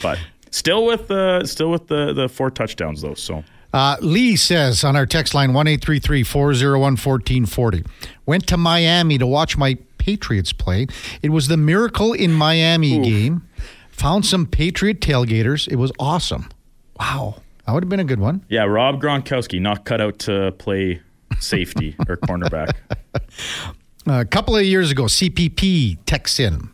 [0.01, 0.19] but
[0.53, 3.15] still with uh, still with the the four touchdowns though.
[3.15, 3.43] So
[3.73, 5.67] Uh, Lee says on our text line 1
[6.25, 7.83] 401 1440
[8.25, 10.87] Went to Miami to watch my Patriots play.
[11.21, 13.43] It was the Miracle in Miami game.
[13.91, 15.67] Found some Patriot tailgaters.
[15.67, 16.49] It was awesome.
[16.99, 17.37] Wow.
[17.67, 18.45] That would have been a good one.
[18.49, 21.01] yeah, Rob Gronkowski not cut out to play
[21.41, 22.73] safety or cornerback.
[24.07, 26.69] A couple of years ago, CPP texts in.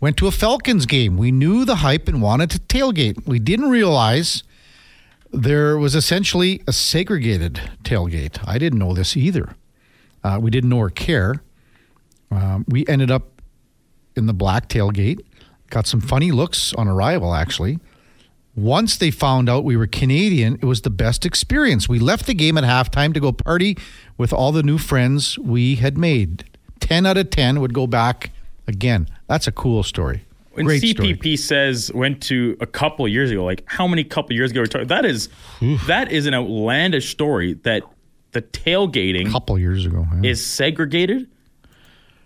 [0.00, 1.16] Went to a Falcons game.
[1.16, 3.26] We knew the hype and wanted to tailgate.
[3.26, 4.42] We didn't realize
[5.32, 8.38] there was essentially a segregated tailgate.
[8.46, 9.54] I didn't know this either.
[10.24, 11.42] Uh, we didn't know or care.
[12.30, 13.40] Um, we ended up
[14.16, 15.20] in the black tailgate.
[15.70, 17.78] Got some funny looks on arrival, actually.
[18.54, 21.88] Once they found out we were Canadian, it was the best experience.
[21.88, 23.78] We left the game at halftime to go party
[24.18, 26.44] with all the new friends we had made.
[26.80, 28.30] 10 out of 10 would go back
[28.66, 29.08] again.
[29.26, 30.24] That's a cool story.
[30.52, 31.36] When Great CPP story.
[31.36, 34.66] says went to a couple years ago, like how many couple years ago?
[34.84, 35.30] That is
[35.86, 37.82] that is an outlandish story that
[38.32, 40.06] the tailgating a couple years ago.
[40.20, 40.30] yeah.
[40.30, 41.30] is segregated.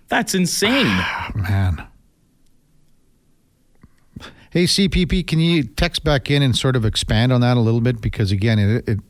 [0.08, 0.86] That's insane.
[1.36, 1.86] Man.
[4.56, 7.82] Hey, CPP, can you text back in and sort of expand on that a little
[7.82, 8.00] bit?
[8.00, 9.00] Because again, it, it,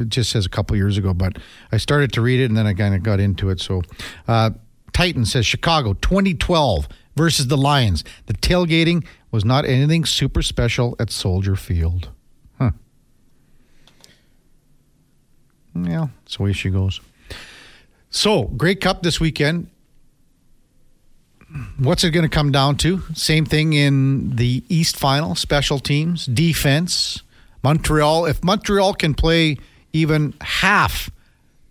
[0.00, 1.38] it just says a couple years ago, but
[1.70, 3.60] I started to read it and then I kind of got into it.
[3.60, 3.82] So,
[4.26, 4.50] uh,
[4.92, 8.02] Titan says Chicago 2012 versus the Lions.
[8.26, 12.10] The tailgating was not anything super special at Soldier Field.
[12.58, 12.72] Huh.
[15.76, 17.00] Yeah, that's the way she goes.
[18.10, 19.70] So, Grey Cup this weekend.
[21.78, 23.02] What's it going to come down to?
[23.14, 27.22] Same thing in the East Final, special teams, defense.
[27.62, 29.56] Montreal, if Montreal can play
[29.92, 31.10] even half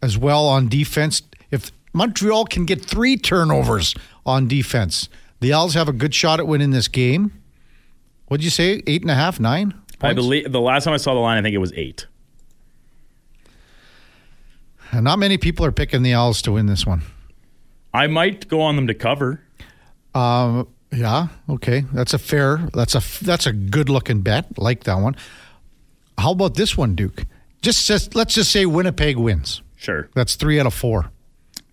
[0.01, 1.21] as well on defense,
[1.51, 3.95] if Montreal can get three turnovers
[4.25, 5.09] on defense,
[5.39, 7.31] the Owls have a good shot at winning this game.
[8.27, 8.81] What'd you say?
[8.87, 9.73] Eight and a half, nine?
[10.01, 12.07] I believe the last time I saw the line, I think it was eight.
[14.93, 17.01] Not many people are picking the Owls to win this one.
[17.93, 19.41] I might go on them to cover.
[20.15, 22.69] Um, yeah, okay, that's a fair.
[22.73, 24.57] That's a that's a good looking bet.
[24.57, 25.15] Like that one.
[26.17, 27.25] How about this one, Duke?
[27.61, 29.61] Just, just let's just say Winnipeg wins.
[29.75, 30.07] Sure.
[30.15, 31.11] That's three out of four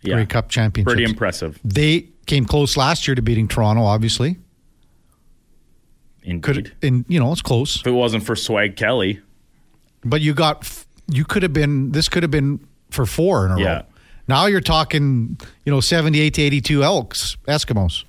[0.02, 0.14] Yeah.
[0.16, 0.92] Grey Cup championships.
[0.92, 1.60] Pretty impressive.
[1.62, 3.82] They came close last year to beating Toronto.
[3.82, 4.38] Obviously,
[6.24, 6.42] Indeed.
[6.42, 7.76] could and you know it's close.
[7.80, 9.20] if it wasn't for Swag Kelly,
[10.04, 10.68] But you got
[11.08, 13.74] you could have been this could have been for four in a Yeah.
[13.76, 13.82] row.
[14.28, 18.04] Now you're talking you know seventy eight to eighty two Elks Eskimos.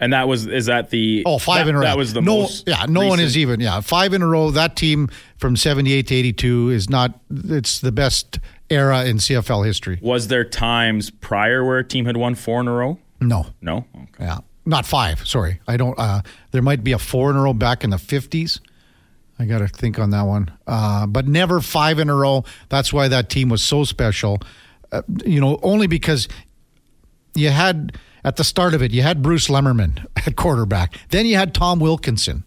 [0.00, 1.84] And that was is that the Oh, five that, in a row.
[1.84, 2.68] That was the no, most.
[2.68, 3.60] Yeah, no one is even.
[3.60, 4.50] Yeah, five in a row.
[4.50, 7.18] That team from seventy-eight to eighty-two is not.
[7.30, 8.38] It's the best
[8.70, 9.98] era in CFL history.
[10.02, 12.98] Was there times prior where a team had won four in a row?
[13.20, 13.86] No, No.
[13.96, 14.24] Okay.
[14.26, 15.26] yeah, not five.
[15.26, 15.98] Sorry, I don't.
[15.98, 16.22] Uh,
[16.52, 18.60] there might be a four in a row back in the fifties.
[19.40, 20.50] I got to think on that one.
[20.66, 22.44] Uh, but never five in a row.
[22.68, 24.40] That's why that team was so special.
[24.90, 26.28] Uh, you know, only because
[27.34, 27.96] you had
[28.28, 30.98] at the start of it, you had Bruce Lemmerman at quarterback.
[31.08, 32.44] Then you had Tom Wilkinson.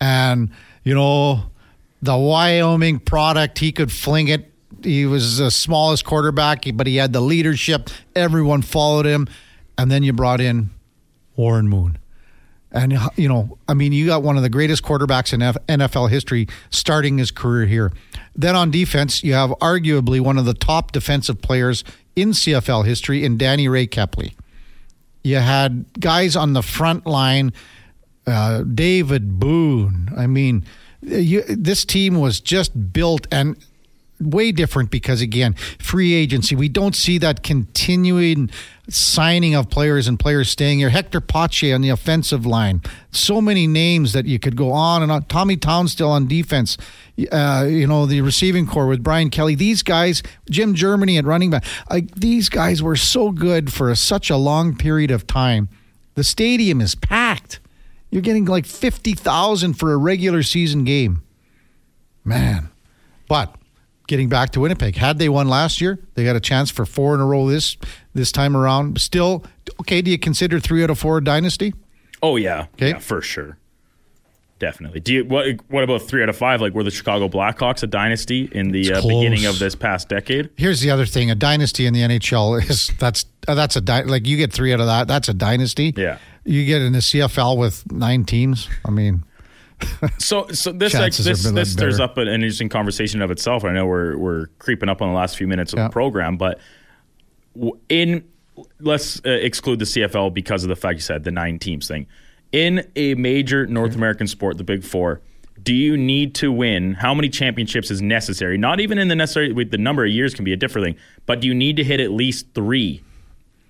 [0.00, 0.50] And,
[0.84, 1.44] you know,
[2.02, 4.52] the Wyoming product, he could fling it.
[4.82, 7.88] He was the smallest quarterback, but he had the leadership.
[8.14, 9.28] Everyone followed him.
[9.78, 10.70] And then you brought in
[11.36, 11.96] Warren Moon.
[12.70, 16.48] And, you know, I mean, you got one of the greatest quarterbacks in NFL history
[16.68, 17.92] starting his career here.
[18.36, 21.82] Then on defense, you have arguably one of the top defensive players
[22.14, 24.34] in CFL history in Danny Ray Kepley.
[25.22, 27.52] You had guys on the front line,
[28.26, 30.10] uh, David Boone.
[30.16, 30.64] I mean,
[31.02, 33.56] you, this team was just built and
[34.20, 36.56] way different because again, free agency.
[36.56, 38.50] We don't see that continuing
[38.88, 40.88] signing of players and players staying here.
[40.88, 42.82] Hector Pache on the offensive line.
[43.10, 45.24] So many names that you could go on and on.
[45.24, 46.76] Tommy Town still on defense.
[47.32, 49.54] Uh, you know the receiving core with Brian Kelly.
[49.56, 51.64] These guys, Jim Germany at running back.
[51.90, 55.68] Like these guys were so good for such a long period of time.
[56.14, 57.58] The stadium is packed.
[58.10, 61.22] You're getting like fifty thousand for a regular season game.
[62.24, 62.68] Man,
[63.28, 63.54] but
[64.06, 64.96] getting back to Winnipeg.
[64.96, 67.76] Had they won last year, they got a chance for four in a row this
[68.14, 69.00] this time around.
[69.00, 69.44] Still,
[69.80, 70.00] okay.
[70.02, 71.74] Do you consider three out of four a dynasty?
[72.22, 72.90] Oh yeah, Okay.
[72.90, 73.57] yeah, for sure,
[74.58, 75.00] definitely.
[75.00, 75.46] Do you what?
[75.68, 76.60] What about three out of five?
[76.60, 80.50] Like were the Chicago Blackhawks a dynasty in the uh, beginning of this past decade?
[80.56, 84.02] Here's the other thing: a dynasty in the NHL is that's uh, that's a dy-
[84.04, 85.08] like you get three out of that.
[85.08, 85.92] That's a dynasty.
[85.96, 86.18] Yeah.
[86.44, 88.68] You get in the CFL with nine teams.
[88.84, 89.22] I mean,
[90.18, 93.64] So, so this like this this stirs up an interesting conversation of itself.
[93.64, 95.84] I know we're we're creeping up on the last few minutes of Yeah.
[95.88, 96.58] the program, but
[97.88, 98.24] in
[98.80, 102.06] let's uh, exclude the CFL because of the fact you said the nine teams thing.
[102.52, 105.20] In a major North American sport, the Big Four,
[105.62, 106.94] do you need to win?
[106.94, 108.56] How many championships is necessary?
[108.56, 109.52] Not even in the necessary.
[109.52, 110.96] With the number of years can be a different thing,
[111.26, 113.02] but do you need to hit at least three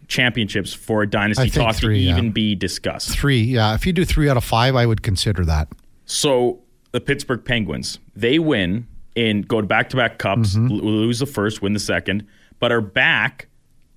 [0.06, 2.12] championships for a dynasty talk three, to yeah.
[2.12, 3.10] even be discussed?
[3.10, 3.40] three.
[3.40, 5.68] Yeah, if you do three out of five, I would consider that.
[6.06, 6.60] So
[6.92, 10.68] the Pittsburgh Penguins, they win and go to back-to-back cups, Mm-hmm.
[10.68, 12.26] lose the first, win the second,
[12.60, 13.48] but are back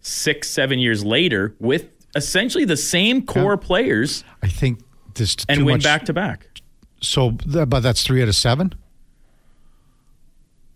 [0.02, 4.80] six, seven years later with essentially the same core players I think
[5.14, 5.84] this and win much.
[5.84, 6.48] back-to-back.
[7.02, 8.74] So, but that's three out of seven.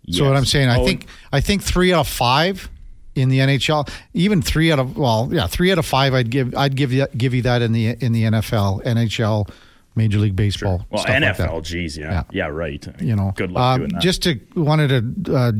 [0.10, 2.70] So what I'm saying, I Oh, think I think three out of five
[3.16, 6.14] in the NHL, even three out of well, yeah, three out of five.
[6.14, 9.50] I'd give I'd give you give you that in the in the NFL, NHL,
[9.96, 10.86] Major League Baseball.
[10.92, 11.50] Well, stuff like that.
[11.50, 12.12] NFL, geez, yeah.
[12.12, 12.24] Yeah.
[12.32, 12.86] yeah, right.
[13.02, 14.02] you know, good luck Um, doing that.
[14.02, 15.52] Just to wanted to uh,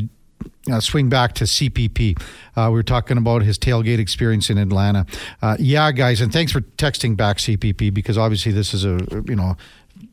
[0.72, 2.20] uh, swing back to CPP.
[2.56, 5.06] Uh, we were talking about his tailgate experience in Atlanta.
[5.42, 9.36] Uh, yeah, guys, and thanks for texting back CPP because obviously this is a you
[9.36, 9.56] know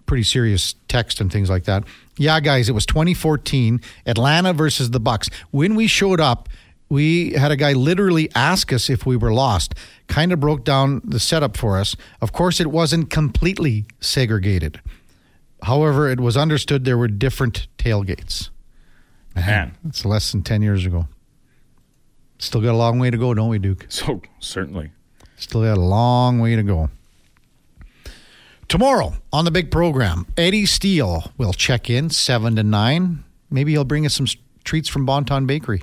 [0.06, 1.84] pretty serious text and things like that.
[2.16, 5.28] Yeah, guys, it was 2014 Atlanta versus the Bucks.
[5.50, 6.48] When we showed up.
[6.88, 9.74] We had a guy literally ask us if we were lost.
[10.08, 11.96] Kind of broke down the setup for us.
[12.20, 14.78] Of course, it wasn't completely segregated.
[15.62, 18.50] However, it was understood there were different tailgates.
[19.34, 19.76] Man.
[19.86, 21.08] It's less than 10 years ago.
[22.38, 23.86] Still got a long way to go, don't we, Duke?
[23.88, 24.90] so certainly.
[25.36, 26.90] Still got a long way to go.
[28.68, 33.24] Tomorrow on the big program, Eddie Steele will check in 7 to 9.
[33.50, 34.26] Maybe he'll bring us some
[34.64, 35.82] treats from Bon Ton Bakery.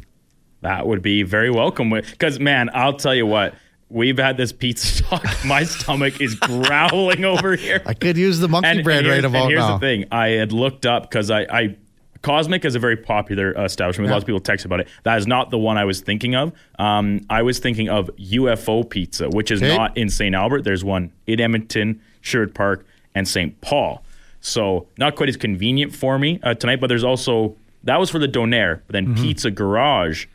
[0.62, 1.92] That would be very welcome.
[1.92, 3.54] Because, man, I'll tell you what,
[3.90, 5.24] we've had this pizza talk.
[5.46, 7.82] My stomach is growling over here.
[7.86, 9.74] I could use the monkey bread here's, right about and here's now.
[9.74, 11.78] the thing: I had looked up because I, I
[12.22, 14.08] Cosmic is a very popular uh, establishment.
[14.08, 14.14] Yeah.
[14.14, 14.88] Lots of people text about it.
[15.04, 16.52] That is not the one I was thinking of.
[16.78, 19.76] Um, I was thinking of UFO Pizza, which is Okay.
[19.76, 20.36] not in St.
[20.36, 20.64] Albert.
[20.64, 23.60] There's one in Edmonton, Sherwood Park, and St.
[23.62, 24.04] Paul.
[24.42, 26.80] So not quite as convenient for me uh, tonight.
[26.82, 29.24] But there's also that was for the Donair, but then Mm-hmm.
[29.24, 30.26] Pizza Garage.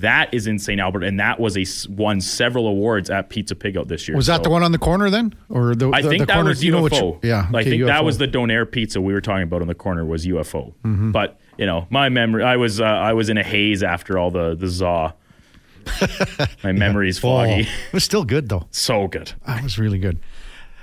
[0.00, 0.80] That is in St.
[0.80, 4.16] Albert, and that was a won several awards at Pizza Pig Out this year.
[4.16, 5.34] Was that So- the one on the corner then?
[5.48, 7.18] Or the, I the, think the that corner, was you know which- UFO.
[7.24, 7.46] yeah.
[7.52, 10.04] I okay, think that was the Donair pizza we were talking about on the corner
[10.04, 10.72] was UFO.
[10.84, 11.12] Mm-hmm.
[11.12, 14.30] But you know, my memory, I was uh, I was in a haze after all
[14.30, 15.12] the the zaw.
[16.64, 17.62] my memory's Oh, foggy.
[17.62, 18.66] it was still good, though.
[18.70, 19.32] So good.
[19.46, 20.18] That was really good.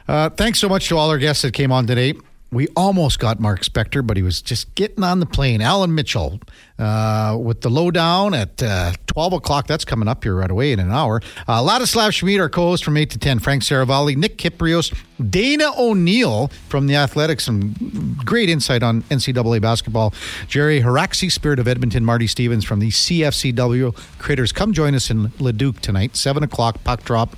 [0.08, 2.14] Uh, thanks so much to all our guests that came on today.
[2.56, 5.60] We almost got Mark Spector, but he was just getting on the plane.
[5.60, 6.40] Allan Mitchell
[6.80, 9.68] uh, with the lowdown at uh, 12 o'clock.
[9.68, 11.22] That's coming up here right away in an hour.
[11.50, 13.40] Uh, Ladislav Schmid, our co host from 8 to 10.
[13.40, 14.98] Frank Seravalli, Nick Kypreos,
[15.30, 17.44] Dana O'Neill from the Athletics.
[17.44, 20.14] Some great insight on NCAA basketball.
[20.48, 24.54] Gerry Haracsi, Spirit of Edmonton, Marty Stevens from the CFCW Critters.
[24.54, 27.36] Come join us in Leduc tonight, 7 o'clock, puck drop.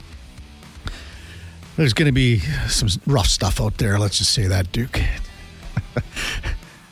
[1.78, 4.00] There's going to be some rough stuff out there.
[4.00, 5.00] Let's just say that, Duke.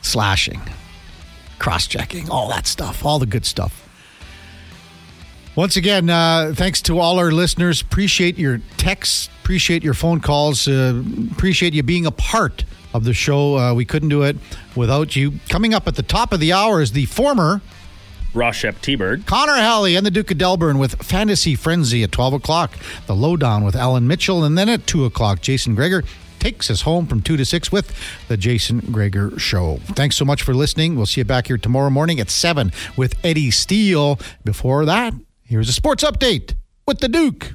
[0.02, 0.60] Slashing,
[1.58, 3.82] cross checking, all that stuff, all the good stuff.
[5.56, 7.80] Once again, uh, thanks to all our listeners.
[7.80, 12.64] Appreciate your texts, appreciate your phone calls, uh, appreciate you being a part
[12.94, 13.58] of the show.
[13.58, 14.36] Uh, we couldn't do it
[14.76, 15.32] without you.
[15.48, 17.60] Coming up at the top of the hour is the former
[18.36, 19.26] Roshep T-Bird.
[19.26, 22.72] Connor Halley and the Duke of Delburne with Fantasy Frenzy at 12 o'clock.
[23.06, 24.44] The Lowdown with Allan Mitchell.
[24.44, 26.04] And then at 2 o'clock, Jason Gregor
[26.38, 27.92] takes us home from 2 to 6 with
[28.28, 29.78] the Jason Gregor Show.
[29.86, 30.96] Thanks so much for listening.
[30.96, 34.20] We'll see you back here tomorrow morning at 7 with Eddie Steele.
[34.44, 36.54] Before that, here's a sports update
[36.86, 37.54] with the Duke.